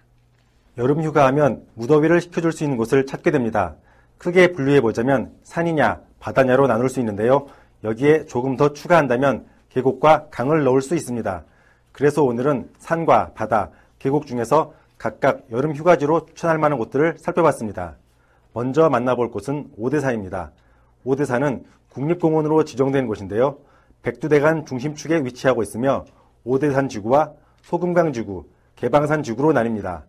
여름 0.77 1.03
휴가하면 1.03 1.65
무더위를 1.73 2.21
식혀줄 2.21 2.51
수 2.51 2.63
있는 2.63 2.77
곳을 2.77 3.06
찾게 3.06 3.32
됩니다. 3.32 3.75
크게 4.17 4.53
분류해 4.53 4.82
보자면 4.82 5.34
산이냐 5.43 6.01
바다냐로 6.19 6.67
나눌 6.67 6.89
수 6.89 6.99
있는데요. 6.99 7.47
여기에 7.84 8.25
조금 8.25 8.56
더 8.56 8.73
추가한다면 8.73 9.45
계곡과 9.69 10.27
강을 10.29 10.63
넣을 10.63 10.82
수 10.82 10.95
있습니다. 10.95 11.43
그래서 11.91 12.23
오늘은 12.23 12.69
산과 12.77 13.34
바다, 13.34 13.69
계곡 14.04 14.28
중에서 14.28 14.74
각각 14.98 15.46
여름 15.50 15.74
휴가지로 15.74 16.26
추천할 16.26 16.58
만한 16.58 16.78
곳들을 16.78 17.16
살펴봤습니다. 17.18 17.96
먼저 18.52 18.89
만나볼 18.89 19.32
곳은 19.32 19.70
오대산입니다. 19.78 20.52
오대산은 21.06 21.63
국립공원으로 21.89 22.66
지정된 22.66 23.08
곳인데요. 23.08 23.60
백두대간 24.02 24.66
중심축에 24.66 25.24
위치하고 25.24 25.63
있으며 25.63 26.04
오대산 26.44 26.89
지구와 26.89 27.32
소금강 27.62 28.12
지구, 28.12 28.44
개방산 28.76 29.24
지구로 29.24 29.54
나뉩니다. 29.54 30.04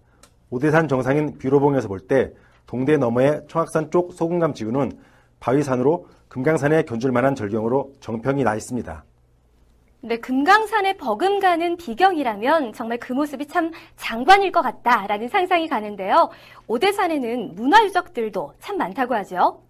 오대산 0.50 0.88
정상인 0.88 1.38
뷰로봉에서 1.38 1.86
볼 1.86 2.08
때 2.08 2.32
동대 2.66 2.96
너머의 2.96 3.42
청악산 3.48 3.92
쪽 3.92 4.12
소금강 4.12 4.54
지구는 4.54 4.90
바위산으로 5.38 6.08
금강산에 6.28 6.82
견줄 6.82 7.12
만한 7.12 7.36
절경으로 7.36 7.92
정평이 8.00 8.42
나 8.42 8.56
있습니다. 8.56 9.04
네, 10.06 10.18
금강산에 10.18 10.98
버금가는 10.98 11.78
비경이라면 11.78 12.74
정말 12.74 12.98
그 12.98 13.14
모습이 13.14 13.46
참 13.46 13.70
장관일 13.96 14.52
것 14.52 14.60
같다라는 14.60 15.28
상상이 15.28 15.66
가는데요. 15.66 16.28
오대산에는 16.66 17.54
문화유적들도 17.54 18.52
참 18.58 18.76
많다고 18.76 19.14
하죠. 19.14 19.62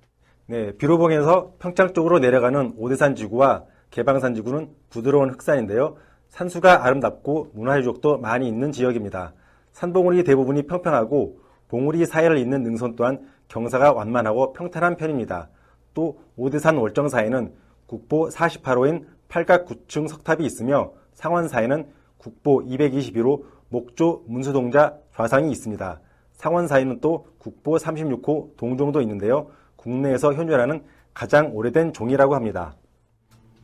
네, 0.47 0.73
비로봉에서 0.73 1.53
평창 1.61 1.93
쪽으로 1.93 2.19
내려가는 2.19 2.75
오대산 2.77 3.15
지구와 3.15 3.63
개방산 3.93 4.35
지구는 4.35 4.71
부드러운 4.91 5.31
흑산인데요. 5.31 5.99
산수가 6.31 6.85
아름답고 6.85 7.53
문화유적도 7.55 8.19
많이 8.19 8.49
있는 8.49 8.73
지역입니다. 8.73 9.35
산봉우리 9.71 10.25
대부분이 10.25 10.65
평평하고 10.65 11.39
봉우리 11.69 12.07
사이를 12.07 12.39
잇는 12.39 12.65
능선 12.65 12.97
또한 12.97 13.21
경사가 13.47 13.93
완만하고 13.93 14.53
평탄한 14.53 14.97
편입니다. 14.97 15.49
또 15.95 16.19
오대산 16.37 16.77
월정사에는 16.77 17.55
국보 17.87 18.31
48호인 18.31 19.14
팔각 19.35 19.67
9층 19.67 20.07
석탑이 20.07 20.47
있으며 20.47 20.93
상원사에는 21.15 21.89
국보 22.19 22.67
221호 22.67 23.43
목조 23.69 24.23
문수동자 24.29 24.97
좌상이 25.13 25.51
있습니다. 25.51 26.01
상원사에는 26.35 27.01
또 27.01 27.27
국보 27.39 27.75
36호 27.75 28.57
동종도 28.57 29.01
있는데요. 29.01 29.51
국내에서 29.75 30.35
현존하는 30.35 30.85
가장 31.13 31.51
오래된 31.53 31.93
종이라고 31.93 32.37
합니다. 32.37 32.77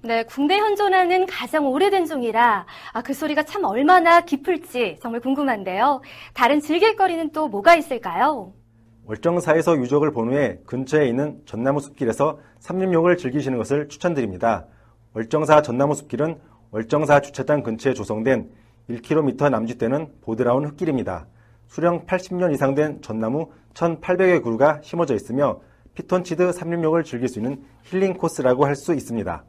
네, 0.02 0.24
국내 0.24 0.58
현존하는 0.58 1.26
가장 1.26 1.68
오래된 1.68 2.06
종이라 2.06 2.66
아, 2.92 3.02
그 3.02 3.14
소리가 3.14 3.44
참 3.44 3.62
얼마나 3.62 4.22
깊을지 4.22 4.98
정말 5.00 5.20
궁금한데요. 5.20 6.00
다른 6.34 6.60
즐길거리는 6.60 7.30
또 7.30 7.46
뭐가 7.46 7.76
있을까요? 7.76 8.52
월정사에서 9.04 9.76
유적을 9.76 10.12
본 10.12 10.32
후에 10.32 10.58
근처에 10.66 11.06
있는 11.06 11.40
전나무 11.46 11.78
숲길에서 11.78 12.40
삼림욕을 12.58 13.16
즐기시는 13.18 13.56
것을 13.56 13.88
추천드립니다. 13.88 14.66
월정사 15.14 15.62
전나무 15.62 15.94
숲길은 15.94 16.40
월정사 16.70 17.20
주차장 17.20 17.62
근처에 17.62 17.94
조성된 17.94 18.50
1km 18.88 19.50
남짓되는 19.50 20.20
보드라운 20.20 20.64
흙길입니다. 20.66 21.26
수령 21.66 22.06
80년 22.06 22.52
이상 22.52 22.74
된 22.74 23.00
전나무 23.02 23.50
1,800여 23.74 24.42
그루가 24.42 24.80
심어져 24.82 25.14
있으며 25.14 25.60
피톤치드 25.94 26.52
삼림욕을 26.52 27.04
즐길 27.04 27.28
수 27.28 27.38
있는 27.40 27.64
힐링 27.84 28.14
코스라고 28.14 28.66
할 28.66 28.76
수 28.76 28.94
있습니다. 28.94 29.44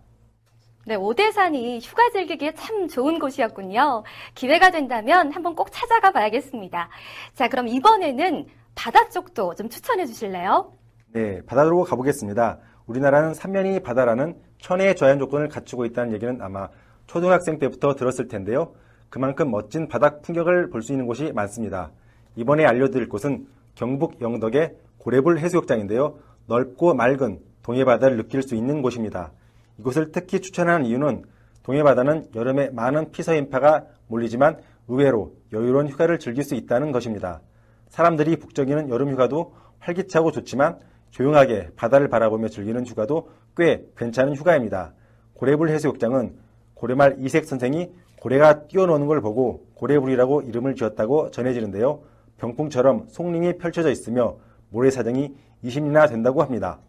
네, 0.87 0.95
오대산이 0.95 1.79
휴가 1.79 2.09
즐기기에 2.09 2.53
참 2.55 2.87
좋은 2.87 3.19
곳이었군요. 3.19 4.03
기회가 4.33 4.71
된다면 4.71 5.31
한번 5.31 5.55
꼭 5.55 5.71
찾아가 5.71 6.11
봐야겠습니다. 6.11 6.89
자, 7.35 7.47
그럼 7.47 7.67
이번에는 7.67 8.47
바다 8.73 9.07
쪽도 9.09 9.53
좀 9.53 9.69
추천해 9.69 10.07
주실래요? 10.07 10.73
네, 11.13 11.41
바다로 11.45 11.83
가보겠습니다. 11.83 12.57
우리나라는 12.87 13.35
삼면이 13.35 13.81
바다라는 13.81 14.35
천혜의 14.61 14.95
자연 14.95 15.19
조건을 15.19 15.49
갖추고 15.49 15.85
있다는 15.85 16.13
얘기는 16.13 16.41
아마 16.41 16.69
초등학생 17.07 17.59
때부터 17.59 17.95
들었을 17.95 18.27
텐데요. 18.27 18.73
그만큼 19.09 19.51
멋진 19.51 19.87
바닥 19.87 20.21
풍경을 20.21 20.69
볼 20.69 20.81
수 20.81 20.93
있는 20.93 21.05
곳이 21.05 21.33
많습니다. 21.33 21.91
이번에 22.35 22.65
알려드릴 22.65 23.09
곳은 23.09 23.47
경북 23.75 24.21
영덕의 24.21 24.75
고래불 24.99 25.39
해수욕장인데요. 25.39 26.17
넓고 26.47 26.93
맑은 26.93 27.39
동해바다를 27.63 28.17
느낄 28.17 28.41
수 28.41 28.55
있는 28.55 28.81
곳입니다. 28.81 29.31
이곳을 29.79 30.11
특히 30.11 30.39
추천하는 30.39 30.85
이유는 30.85 31.23
동해바다는 31.63 32.29
여름에 32.35 32.69
많은 32.69 33.11
피서 33.11 33.35
인파가 33.35 33.85
몰리지만 34.07 34.57
의외로 34.87 35.33
여유로운 35.51 35.87
휴가를 35.89 36.19
즐길 36.19 36.43
수 36.43 36.55
있다는 36.55 36.91
것입니다. 36.91 37.41
사람들이 37.89 38.37
북적이는 38.37 38.89
여름 38.89 39.11
휴가도 39.11 39.53
활기차고 39.79 40.31
좋지만 40.31 40.77
조용하게 41.11 41.69
바다를 41.75 42.07
바라보며 42.09 42.47
즐기는 42.49 42.85
휴가도 42.85 43.29
꽤 43.55 43.85
괜찮은 43.97 44.35
휴가입니다. 44.35 44.93
고래불 45.33 45.69
해수욕장은 45.69 46.37
고래말 46.73 47.17
이색 47.19 47.45
선생이 47.45 47.91
고래가 48.19 48.67
뛰어노는 48.67 49.07
걸 49.07 49.21
보고 49.21 49.67
고래불이라고 49.75 50.41
이름을 50.43 50.75
지었다고 50.75 51.31
전해지는데요. 51.31 52.01
병풍처럼 52.37 53.07
송림이 53.09 53.57
펼쳐져 53.57 53.91
있으며 53.91 54.37
모래사장이 54.69 55.35
20리나 55.63 56.09
된다고 56.09 56.41
합니다. 56.41 56.79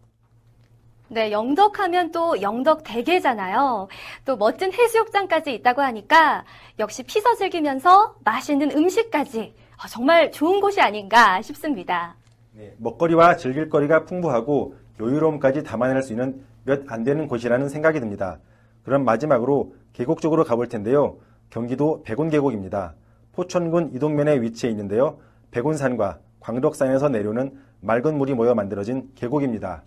네, 1.09 1.31
영덕하면 1.31 2.11
또 2.11 2.41
영덕 2.41 2.85
대게잖아요. 2.85 3.89
또 4.25 4.37
멋진 4.37 4.73
해수욕장까지 4.73 5.53
있다고 5.55 5.83
하니까 5.83 6.45
역시 6.79 7.03
피서 7.03 7.35
즐기면서 7.35 8.17
맛있는 8.25 8.71
음식까지 8.71 9.55
정말 9.91 10.33
좋은 10.33 10.61
곳이 10.61 10.81
아닌가 10.81 11.43
싶습니다. 11.43 12.17
네, 12.55 12.75
먹거리와 12.79 13.37
즐길거리가 13.37 14.05
풍부하고 14.05 14.75
여유로움까지 15.01 15.63
담아낼 15.63 16.03
수 16.03 16.13
있는 16.13 16.43
몇 16.65 16.85
안 16.89 17.03
되는 17.03 17.27
곳이라는 17.27 17.69
생각이 17.69 17.99
듭니다. 17.99 18.39
그럼 18.85 19.05
마지막으로 19.05 19.75
계곡 19.93 20.21
쪽으로 20.21 20.45
가볼 20.45 20.69
텐데요. 20.69 21.17
경기도 21.51 22.03
백운계곡입니다. 22.03 22.95
포천군 23.33 23.93
이동면에 23.95 24.41
위치해 24.41 24.71
있는데요. 24.71 25.19
백운산과 25.51 26.19
광덕산에서 26.41 27.09
내려오는 27.09 27.59
맑은 27.81 28.17
물이 28.17 28.35
모여 28.35 28.55
만들어진 28.55 29.11
계곡입니다. 29.15 29.83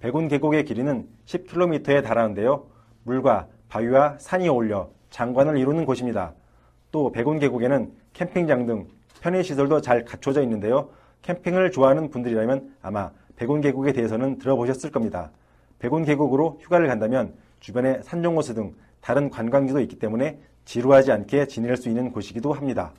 백운 0.00 0.28
계곡의 0.28 0.64
길이는 0.64 1.08
10km에 1.26 2.04
달하는데요. 2.04 2.66
물과 3.04 3.48
바위와 3.68 4.18
산이 4.18 4.48
어울려 4.48 4.90
장관을 5.10 5.58
이루는 5.58 5.84
곳입니다. 5.84 6.34
또 6.90 7.10
백운 7.10 7.38
계곡에는 7.38 7.92
캠핑장 8.12 8.66
등 8.66 8.86
편의시설도 9.20 9.80
잘 9.80 10.04
갖춰져 10.04 10.42
있는데요. 10.42 10.90
캠핑을 11.24 11.72
좋아하는 11.72 12.10
분들이라면 12.10 12.76
아마 12.82 13.10
백운 13.36 13.60
계곡에 13.60 13.92
대해서는 13.92 14.38
들어보셨을 14.38 14.90
겁니다. 14.90 15.30
백운 15.78 16.04
계곡으로 16.04 16.58
휴가를 16.60 16.86
간다면 16.86 17.34
주변에 17.60 18.00
산정호수 18.02 18.54
등 18.54 18.74
다른 19.00 19.30
관광지도 19.30 19.80
있기 19.80 19.98
때문에 19.98 20.38
지루하지 20.64 21.12
않게 21.12 21.46
지낼 21.46 21.76
수 21.76 21.88
있는 21.88 22.12
곳이기도 22.12 22.52
합니다. 22.52 22.92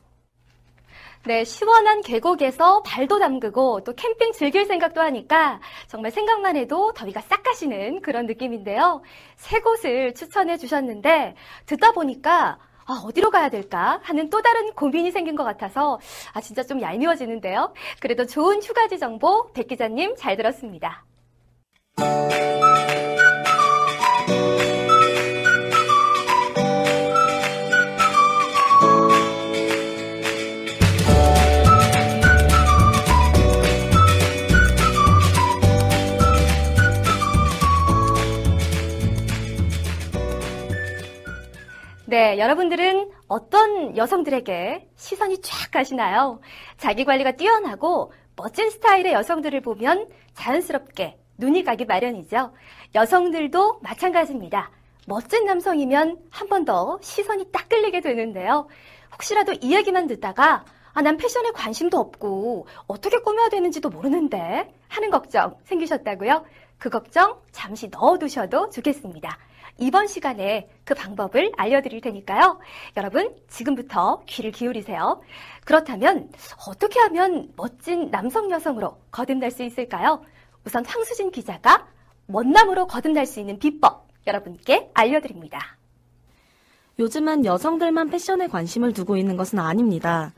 네, 1.25 1.43
시원한 1.43 2.01
계곡에서 2.01 2.83
발도 2.83 3.17
담그고 3.17 3.83
또 3.83 3.95
캠핑 3.95 4.33
즐길 4.33 4.65
생각도 4.65 5.01
하니까 5.01 5.59
정말 5.88 6.11
생각만 6.11 6.55
해도 6.55 6.93
더위가 6.93 7.21
싹 7.21 7.41
가시는 7.41 8.01
그런 8.01 8.27
느낌인데요. 8.27 9.01
세 9.35 9.59
곳을 9.59 10.13
추천해 10.13 10.57
주셨는데 10.57 11.35
듣다 11.65 11.93
보니까 11.93 12.59
아, 12.88 13.02
어디로 13.04 13.32
가야 13.32 13.50
될까 13.50 14.00
하는 14.04 14.30
또 14.30 14.41
다른 14.41 14.71
고민이 14.74 15.12
생긴 15.12 15.36
것 15.36 15.43
같아서 15.43 16.00
아, 16.34 16.41
진짜 16.41 16.63
좀 16.63 16.82
얄미워지는데요. 16.82 17.74
그래도 18.00 18.26
좋은 18.26 18.62
휴가지 18.62 19.00
정보 19.00 19.52
백 19.54 19.67
기자님 19.67 20.15
잘 20.15 20.38
들었습니다. 20.38 21.04
여러분들은 42.56 43.12
어떤 43.28 43.98
여성들에게 43.98 44.88
시선이 44.96 45.41
쫙 45.41 45.72
가시나요? 45.72 46.39
자기 46.78 47.04
관리가 47.04 47.34
뛰어나고 47.34 48.13
멋진 48.38 48.70
스타일의 48.70 49.12
여성들을 49.13 49.60
보면 49.62 50.08
자연스럽게 50.34 51.18
눈이 51.38 51.63
가기 51.65 51.84
마련이죠. 51.86 52.54
여성들도 52.96 53.80
마찬가지입니다. 53.82 54.72
멋진 55.08 55.46
남성이면 55.46 56.18
한 56.32 56.48
번 56.48 56.63
더 56.65 56.98
시선이 57.02 57.52
딱 57.52 57.68
끌리게 57.68 58.00
되는데요. 58.02 58.68
혹시라도 59.13 59.54
이 59.62 59.76
얘기만 59.76 60.08
듣다가 60.08 60.63
아, 60.94 61.02
난 61.02 61.18
패션에 61.18 61.52
관심도 61.52 61.98
없고 62.00 62.68
어떻게 62.88 63.18
꾸며야 63.20 63.50
되는지도 63.50 63.89
모르는데 63.89 64.74
하는 64.88 65.12
걱정 65.12 65.58
생기셨다고요? 65.65 66.46
그 66.78 66.89
걱정 66.89 67.41
잠시 67.52 67.89
넣어두셔도 67.89 68.70
좋겠습니다. 68.70 69.38
이번 69.77 70.07
시간에 70.07 70.69
그 70.85 70.93
방법을 70.93 71.51
알려드릴 71.57 71.99
테니까요. 72.01 72.59
여러분, 72.95 73.35
지금부터 73.49 74.23
귀를 74.25 74.51
기울이세요. 74.51 75.21
그렇다면, 75.65 76.29
어떻게 76.67 76.99
하면 76.99 77.51
멋진 77.57 78.09
남성 78.09 78.49
여성으로 78.51 78.97
거듭날 79.11 79.51
수 79.51 79.63
있을까요? 79.63 80.23
우선 80.65 80.85
황수진 80.85 81.31
기자가 81.31 81.88
원남으로 82.27 82.88
거듭날 82.88 83.25
수 83.25 83.39
있는 83.39 83.59
비법, 83.59 84.07
여러분께 84.25 84.91
알려드립니다. 84.93 85.77
요즘은 86.97 87.43
여성들만 87.43 88.09
패션에 88.09 88.47
관심을 88.47 88.93
두고 88.93 89.17
있는 89.17 89.35
것은 89.35 89.59
아닙니다. 89.59 90.33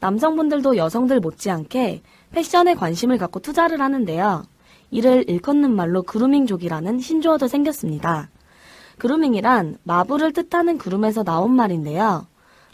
남성분들도 0.00 0.76
여성들 0.76 1.20
못지않게 1.20 2.02
패션에 2.32 2.74
관심을 2.74 3.16
갖고 3.16 3.40
투자를 3.40 3.80
하는데요. 3.80 4.44
이를 4.90 5.28
일컫는 5.28 5.74
말로 5.74 6.02
그루밍족이라는 6.02 6.98
신조어도 6.98 7.48
생겼습니다. 7.48 8.28
그루밍이란 9.02 9.78
마부를 9.82 10.32
뜻하는 10.32 10.78
그룹에서 10.78 11.24
나온 11.24 11.56
말인데요. 11.56 12.24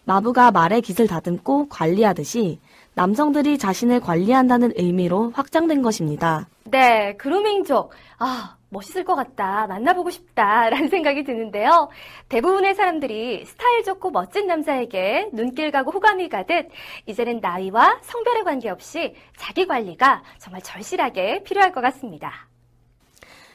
마부가 0.05 0.51
말의 0.51 0.83
깃을 0.83 1.07
다듬고 1.09 1.71
관리하듯이 1.71 2.61
남성들이 2.93 3.57
자신을 3.57 4.01
관리한다는 4.01 4.73
의미로 4.77 5.31
확장된 5.31 5.81
것입니다. 5.81 6.47
네, 6.65 7.17
그루밍족. 7.17 7.93
아, 8.19 8.57
멋있을 8.69 9.05
것 9.05 9.15
같다. 9.15 9.67
만나보고 9.69 10.11
싶다. 10.11 10.69
라는 10.69 10.89
생각이 10.93 11.25
드는데요. 11.25 11.89
대부분의 12.29 12.75
사람들이 12.75 13.47
스타일 13.47 13.83
좋고 13.85 14.11
멋진 14.11 14.47
남자에게 14.47 15.31
눈길 15.33 15.71
가고 15.71 15.93
호감이 15.93 16.29
가듯 16.29 16.69
이제는 17.07 17.41
나이와 17.41 18.01
성별에 18.03 18.43
관계없이 18.43 19.15
자기 19.39 19.67
관리가 19.67 20.23
정말 20.37 20.61
절실하게 20.61 21.43
필요할 21.45 21.73
것 21.73 21.81
같습니다. 21.81 22.48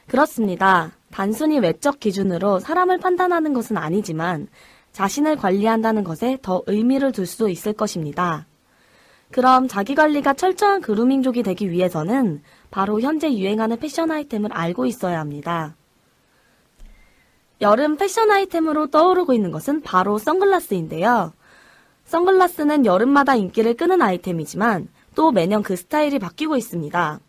그렇습니다. 0.08 0.92
단순히 1.10 1.58
외적 1.58 2.00
기준으로 2.00 2.60
사람을 2.60 2.98
판단하는 2.98 3.52
것은 3.52 3.76
아니지만 3.76 4.48
자신을 4.92 5.36
관리한다는 5.36 6.04
것에 6.04 6.38
더 6.42 6.62
의미를 6.66 7.12
둘 7.12 7.26
수도 7.26 7.48
있을 7.48 7.72
것입니다. 7.72 8.46
그럼 9.30 9.66
자기 9.66 9.94
관리가 9.94 10.34
철저한 10.34 10.80
그루밍족이 10.80 11.42
되기 11.42 11.70
위해서는 11.70 12.42
바로 12.70 13.00
현재 13.00 13.32
유행하는 13.32 13.78
패션 13.78 14.10
아이템을 14.10 14.52
알고 14.52 14.86
있어야 14.86 15.18
합니다. 15.18 15.74
여름 17.60 17.96
패션 17.96 18.30
아이템으로 18.30 18.88
떠오르고 18.88 19.32
있는 19.32 19.50
것은 19.50 19.82
바로 19.82 20.18
선글라스인데요. 20.18 21.32
선글라스는 22.04 22.86
여름마다 22.86 23.34
인기를 23.34 23.74
끄는 23.74 24.02
아이템이지만 24.02 24.88
또 25.14 25.32
매년 25.32 25.62
그 25.62 25.74
스타일이 25.76 26.18
바뀌고 26.18 26.56
있습니다. 26.56 27.20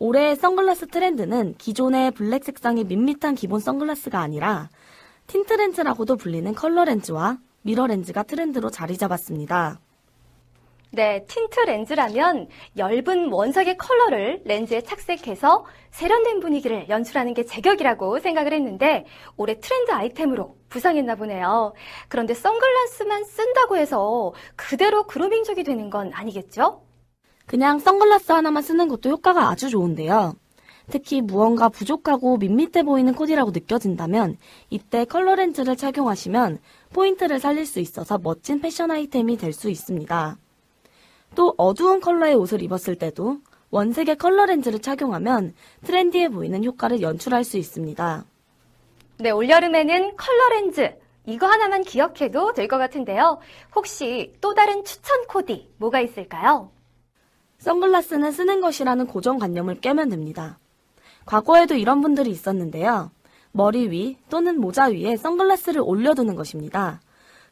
올해의 0.00 0.36
선글라스 0.36 0.88
트렌드는 0.88 1.54
기존의 1.58 2.12
블랙 2.12 2.44
색상의 2.44 2.84
밋밋한 2.84 3.34
기본 3.34 3.58
선글라스가 3.58 4.20
아니라 4.20 4.68
틴트 5.26 5.52
렌즈라고도 5.52 6.16
불리는 6.16 6.54
컬러 6.54 6.84
렌즈와 6.84 7.38
mirror 7.62 7.86
렌즈가 7.86 8.22
트렌드로 8.22 8.70
자리 8.70 8.96
잡았습니다. 8.96 9.80
네, 10.90 11.24
틴트 11.26 11.60
렌즈라면 11.60 12.48
엷은 12.78 13.30
원색의 13.30 13.76
컬러를 13.76 14.40
렌즈에 14.44 14.80
착색해서 14.80 15.66
세련된 15.90 16.40
분위기를 16.40 16.88
연출하는 16.88 17.34
게 17.34 17.44
제격이라고 17.44 18.20
생각을 18.20 18.54
했는데 18.54 19.04
올해 19.36 19.58
트렌드 19.60 19.90
아이템으로 19.90 20.56
부상했나 20.70 21.16
보네요. 21.16 21.74
그런데 22.08 22.32
선글라스만 22.32 23.24
쓴다고 23.24 23.76
해서 23.76 24.32
그대로 24.56 25.06
그루밍족이 25.06 25.64
되는 25.64 25.90
건 25.90 26.12
아니겠죠? 26.14 26.87
그냥 27.48 27.78
선글라스 27.78 28.30
하나만 28.30 28.62
쓰는 28.62 28.88
것도 28.88 29.08
효과가 29.10 29.48
아주 29.48 29.70
좋은데요. 29.70 30.34
특히 30.90 31.20
무언가 31.20 31.68
부족하고 31.68 32.36
밋밋해 32.36 32.82
보이는 32.82 33.12
코디라고 33.14 33.50
느껴진다면 33.50 34.36
이때 34.70 35.04
컬러 35.04 35.34
렌즈를 35.34 35.76
착용하시면 35.76 36.58
포인트를 36.92 37.40
살릴 37.40 37.66
수 37.66 37.80
있어서 37.80 38.18
멋진 38.18 38.60
패션 38.60 38.90
아이템이 38.90 39.36
될 39.38 39.52
수 39.52 39.68
있습니다. 39.70 40.36
또 41.34 41.54
어두운 41.58 42.00
컬러의 42.00 42.34
옷을 42.36 42.62
입었을 42.62 42.96
때도 42.96 43.38
원색의 43.70 44.16
컬러 44.16 44.46
렌즈를 44.46 44.78
착용하면 44.78 45.54
트렌디해 45.84 46.28
보이는 46.30 46.64
효과를 46.64 47.02
연출할 47.02 47.44
수 47.44 47.58
있습니다. 47.58 48.24
네, 49.20 49.30
올여름에는 49.30 50.16
컬러 50.16 50.48
렌즈 50.50 50.94
이거 51.26 51.46
하나만 51.46 51.82
기억해도 51.82 52.52
될 52.54 52.68
것 52.68 52.78
같은데요. 52.78 53.38
혹시 53.74 54.34
또 54.40 54.54
다른 54.54 54.84
추천 54.84 55.26
코디 55.26 55.68
뭐가 55.78 56.00
있을까요? 56.00 56.70
선글라스는 57.58 58.32
쓰는 58.32 58.60
것이라는 58.60 59.06
고정관념을 59.06 59.80
깨면 59.80 60.08
됩니다. 60.08 60.58
과거에도 61.26 61.74
이런 61.74 62.00
분들이 62.00 62.30
있었는데요. 62.30 63.10
머리 63.52 63.90
위 63.90 64.16
또는 64.30 64.60
모자 64.60 64.86
위에 64.86 65.16
선글라스를 65.16 65.80
올려두는 65.84 66.36
것입니다. 66.36 67.00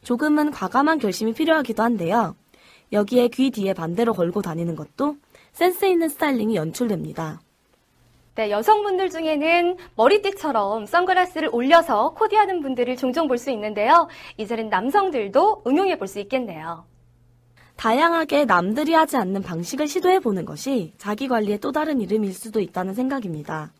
조금은 0.03 0.51
과감한 0.51 0.99
결심이 0.99 1.33
필요하기도 1.33 1.83
한데요. 1.83 2.35
여기에 2.93 3.27
귀 3.29 3.51
뒤에 3.51 3.73
반대로 3.73 4.13
걸고 4.13 4.41
다니는 4.41 4.75
것도 4.75 5.17
센스 5.51 5.85
있는 5.85 6.07
스타일링이 6.07 6.55
연출됩니다. 6.55 7.41
네, 8.35 8.51
여성분들 8.51 9.09
중에는 9.09 9.77
머리띠처럼 9.95 10.85
선글라스를 10.85 11.49
올려서 11.51 12.13
코디하는 12.13 12.61
분들을 12.61 12.95
종종 12.95 13.27
볼 13.27 13.37
수 13.39 13.49
있는데요. 13.51 14.07
이제는 14.37 14.69
남성들도 14.69 15.63
응용해 15.67 15.97
볼 15.97 16.07
수 16.07 16.19
있겠네요. 16.19 16.85
다양하게 17.77 18.45
남들이 18.45 18.93
하지 18.93 19.17
않는 19.17 19.43
방식을 19.43 19.87
시도해 19.87 20.19
보는 20.19 20.45
것이 20.45 20.93
자기 20.97 21.27
관리의 21.27 21.59
또 21.59 21.71
다른 21.71 22.01
이름일 22.01 22.33
수도 22.33 22.59
있다는 22.59 22.93
생각입니다. 22.95 23.71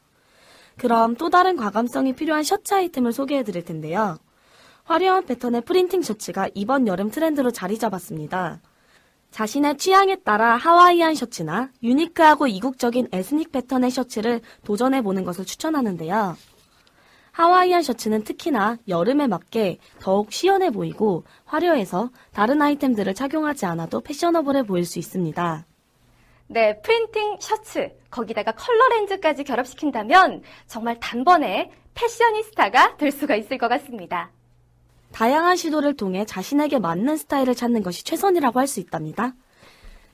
그럼 0.78 1.16
또 1.16 1.30
다른 1.30 1.58
과감성이 1.58 2.14
필요한 2.14 2.44
셔츠 2.44 2.76
아이템을 2.76 3.12
소개해 3.12 3.44
드릴 3.44 3.66
텐데요. 3.66 4.18
화려한 4.84 5.26
패턴의 5.26 5.62
프린팅 5.62 6.04
셔츠가 6.04 6.48
이번 6.54 6.88
여름 6.88 7.10
트렌드로 7.10 7.52
자리 7.52 7.78
잡았습니다. 7.78 8.62
자신의 9.32 9.78
취향에 9.78 10.18
따라 10.18 10.56
하와이안 10.56 11.16
셔츠나 11.16 11.72
유니크하고 11.84 12.48
이국적인 12.48 13.10
에스닉 13.12 13.52
패턴의 13.52 13.92
셔츠를 13.92 14.42
도전해 14.64 15.02
보는 15.02 15.26
것을 15.26 15.44
추천하는데요. 15.44 16.38
하와이안 17.38 17.84
셔츠는 17.84 18.24
특히나 18.24 18.80
여름에 18.88 19.28
맞게 19.28 19.78
더욱 20.00 20.32
시원해 20.32 20.72
보이고 20.72 21.24
화려해서 21.46 22.10
다른 22.34 22.64
아이템들을 22.64 23.14
착용하지 23.14 23.68
않아도 23.68 24.02
패셔너블해 24.02 24.64
보일 24.64 24.86
수 24.86 24.98
있습니다. 24.98 25.64
네, 26.48 26.82
프린팅 26.82 27.38
셔츠, 27.40 27.92
거기다가 28.10 28.54
컬러 28.54 28.88
렌즈까지 28.88 29.44
결합시킨다면 29.44 30.42
정말 30.66 31.00
단번에 31.00 31.70
패셔니스타가 31.94 32.98
될 32.98 33.12
수가 33.12 33.36
있을 33.36 33.60
것 33.60 33.68
같습니다. 33.68 34.32
다양한 35.12 35.58
시도를 35.58 35.96
통해 35.96 36.26
자신에게 36.26 36.80
맞는 36.80 37.18
스타일을 37.18 37.54
찾는 37.54 37.84
것이 37.84 38.04
최선이라고 38.04 38.60
할 38.60 38.66
수 38.66 38.80
있답니다. 38.80 39.36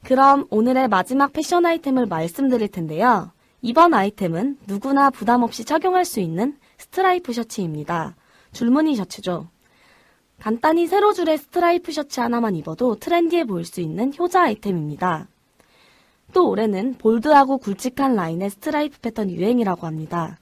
그럼 0.03 0.45
오늘의 0.49 0.89
마지막 0.89 1.31
패션 1.31 1.65
아이템을 1.65 2.05
말씀드릴 2.05 2.67
텐데요. 2.67 3.31
이번 3.61 3.93
아이템은 3.93 4.57
누구나 4.67 5.09
부담 5.09 5.41
없이 5.41 5.63
착용할 5.63 6.03
수 6.03 6.19
있는 6.19 6.57
스트라이프 6.83 7.31
셔츠입니다. 7.31 8.15
줄무늬 8.51 8.95
셔츠죠. 8.97 9.47
간단히 10.39 10.85
세로 10.85 11.13
줄의 11.13 11.37
스트라이프 11.37 11.93
셔츠 11.93 12.19
하나만 12.19 12.55
입어도 12.55 12.95
트렌디해 12.95 13.45
보일 13.45 13.63
수 13.63 13.79
있는 13.79 14.11
효자 14.17 14.43
아이템입니다. 14.43 15.27
또 16.33 16.49
올해는 16.49 16.95
bold하고 16.97 17.59
굵직한 17.59 18.15
라인의 18.15 18.49
스트라이프 18.49 18.99
패턴 18.99 19.31
유행이라고 19.31 19.87
합니다. 19.87 20.37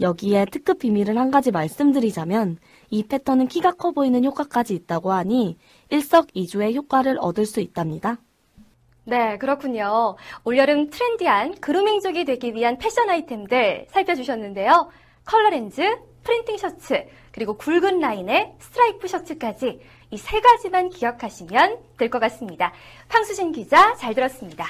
여기에 0.00 0.46
특급 0.52 0.80
비밀을 0.80 1.16
한 1.16 1.30
가지 1.30 1.50
말씀드리자면 1.50 2.58
이 2.90 3.02
패턴은 3.02 3.48
키가 3.48 3.72
커 3.72 3.92
보이는 3.92 4.22
효과까지 4.22 4.74
있다고 4.74 5.12
하니 5.12 5.56
일석이조의 5.88 6.76
효과를 6.76 7.16
얻을 7.20 7.46
수 7.46 7.60
있답니다. 7.60 8.18
네, 9.04 9.38
그렇군요. 9.38 10.16
올여름 10.44 10.90
트렌디한 10.90 11.60
그루밍족이 11.60 12.26
되기 12.26 12.52
위한 12.54 12.76
패션 12.76 13.08
아이템들 13.08 13.86
살펴주셨는데요. 13.90 14.90
컬러 15.26 15.50
렌즈, 15.50 15.82
프린팅 16.22 16.56
셔츠, 16.56 17.04
그리고 17.32 17.56
굵은 17.58 18.00
라인의 18.00 18.54
스트라이프 18.58 19.06
셔츠까지 19.08 19.80
이 20.12 20.16
세 20.16 20.40
가지만 20.40 20.88
기억하시면 20.88 21.78
될 21.98 22.08
것 22.10 22.18
같습니다. 22.20 22.72
황수진 23.08 23.52
기자 23.52 23.94
잘 23.96 24.14
들었습니다. 24.14 24.66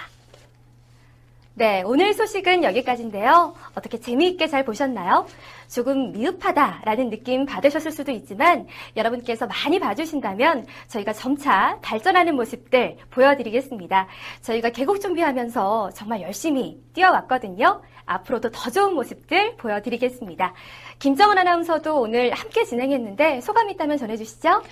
네, 1.59 1.83
오늘 1.87 2.13
소식은 2.13 2.65
여기까지인데요. 2.65 3.55
어떻게 3.75 3.99
재미있게 3.99 4.47
잘 4.47 4.63
보셨나요? 4.63 5.27
조금 5.69 6.13
미흡하다라는 6.13 7.09
느낌 7.09 7.47
받으셨을 7.47 7.93
수도 7.93 8.13
있지만 8.13 8.67
여러분께서 8.95 9.47
많이 9.47 9.79
봐주신다면 9.79 10.67
저희가 10.89 11.15
점차 11.15 11.79
발전하는 11.81 12.37
모습들 12.37 12.99
보여드리겠습니다. 13.11 14.07
저희가 14.43 14.69
개국 14.69 15.01
준비하면서 15.01 15.93
정말 15.95 16.21
열심히 16.21 16.79
뛰어왔거든요. 16.93 17.81
앞으로도 18.05 18.51
더 18.51 18.71
좋은 18.71 18.93
모습들 18.93 19.57
보여드리겠습니다. 19.57 20.53
김정은 20.99 21.39
아나운서도 21.39 21.99
오늘 21.99 22.33
함께 22.33 22.65
진행했는데 22.65 23.41
소감 23.41 23.71
있다면 23.71 23.97
전해주시죠. 23.97 24.63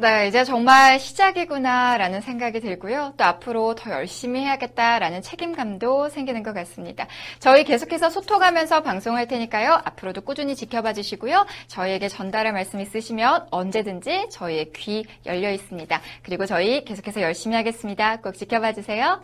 네, 0.00 0.28
이제 0.28 0.44
정말 0.44 1.00
시작이구나라는 1.00 2.20
생각이 2.20 2.60
들고요. 2.60 3.14
또 3.16 3.24
앞으로 3.24 3.74
더 3.74 3.90
열심히 3.90 4.42
해야겠다라는 4.42 5.22
책임감도 5.22 6.08
생기는 6.10 6.44
것 6.44 6.54
같습니다. 6.54 7.08
저희 7.40 7.64
계속해서 7.64 8.08
소통하면서 8.08 8.84
방송할 8.84 9.26
테니까요. 9.26 9.72
앞으로도 9.84 10.20
꾸준히 10.20 10.54
지켜봐 10.54 10.92
주시고요. 10.92 11.44
저희에게 11.66 12.06
전달할 12.06 12.52
말씀 12.52 12.78
있으시면 12.78 13.48
언제든지 13.50 14.28
저희의 14.30 14.70
귀 14.76 15.04
열려 15.26 15.50
있습니다. 15.50 16.00
그리고 16.22 16.46
저희 16.46 16.84
계속해서 16.84 17.20
열심히 17.20 17.56
하겠습니다. 17.56 18.20
꼭 18.20 18.34
지켜봐 18.34 18.74
주세요. 18.74 19.20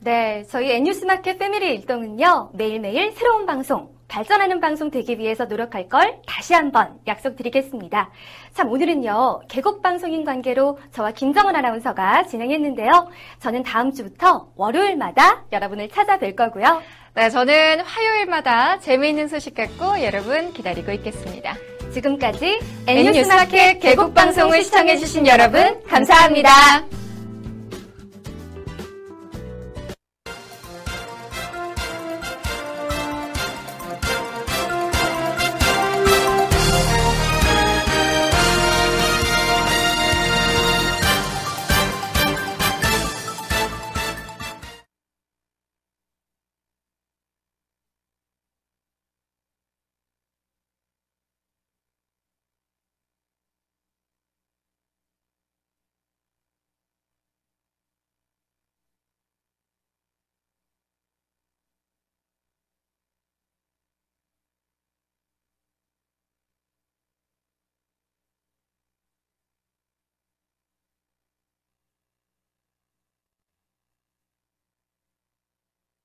네, 0.00 0.42
저희 0.48 0.70
N뉴스마켓 0.70 1.38
패밀리 1.38 1.74
일동은요, 1.74 2.52
매일매일 2.54 3.12
새로운 3.12 3.44
방송, 3.44 3.90
발전하는 4.10 4.60
방송 4.60 4.90
되기 4.90 5.18
위해서 5.18 5.44
노력할 5.44 5.88
걸 5.88 6.18
다시 6.26 6.52
한번 6.52 6.98
약속드리겠습니다. 7.06 8.10
참, 8.52 8.68
오늘은요, 8.68 9.42
개국 9.48 9.80
방송인 9.80 10.24
관계로 10.24 10.78
저와 10.92 11.12
김정은 11.12 11.54
아나운서가 11.54 12.26
진행했는데요. 12.26 13.08
저는 13.38 13.62
다음 13.62 13.92
주부터 13.92 14.48
월요일마다 14.56 15.44
여러분을 15.52 15.88
찾아뵐 15.88 16.34
거고요. 16.34 16.82
네, 17.14 17.30
저는 17.30 17.80
화요일마다 17.80 18.80
재미있는 18.80 19.28
소식 19.28 19.54
갖고 19.54 20.02
여러분 20.02 20.52
기다리고 20.52 20.90
있겠습니다. 20.92 21.54
지금까지 21.92 22.60
N뉴스마켓 22.86 23.80
개국 23.80 24.12
방송을 24.14 24.62
시청해주신 24.64 25.26
여러분, 25.28 25.82
감사합니다. 25.84 26.50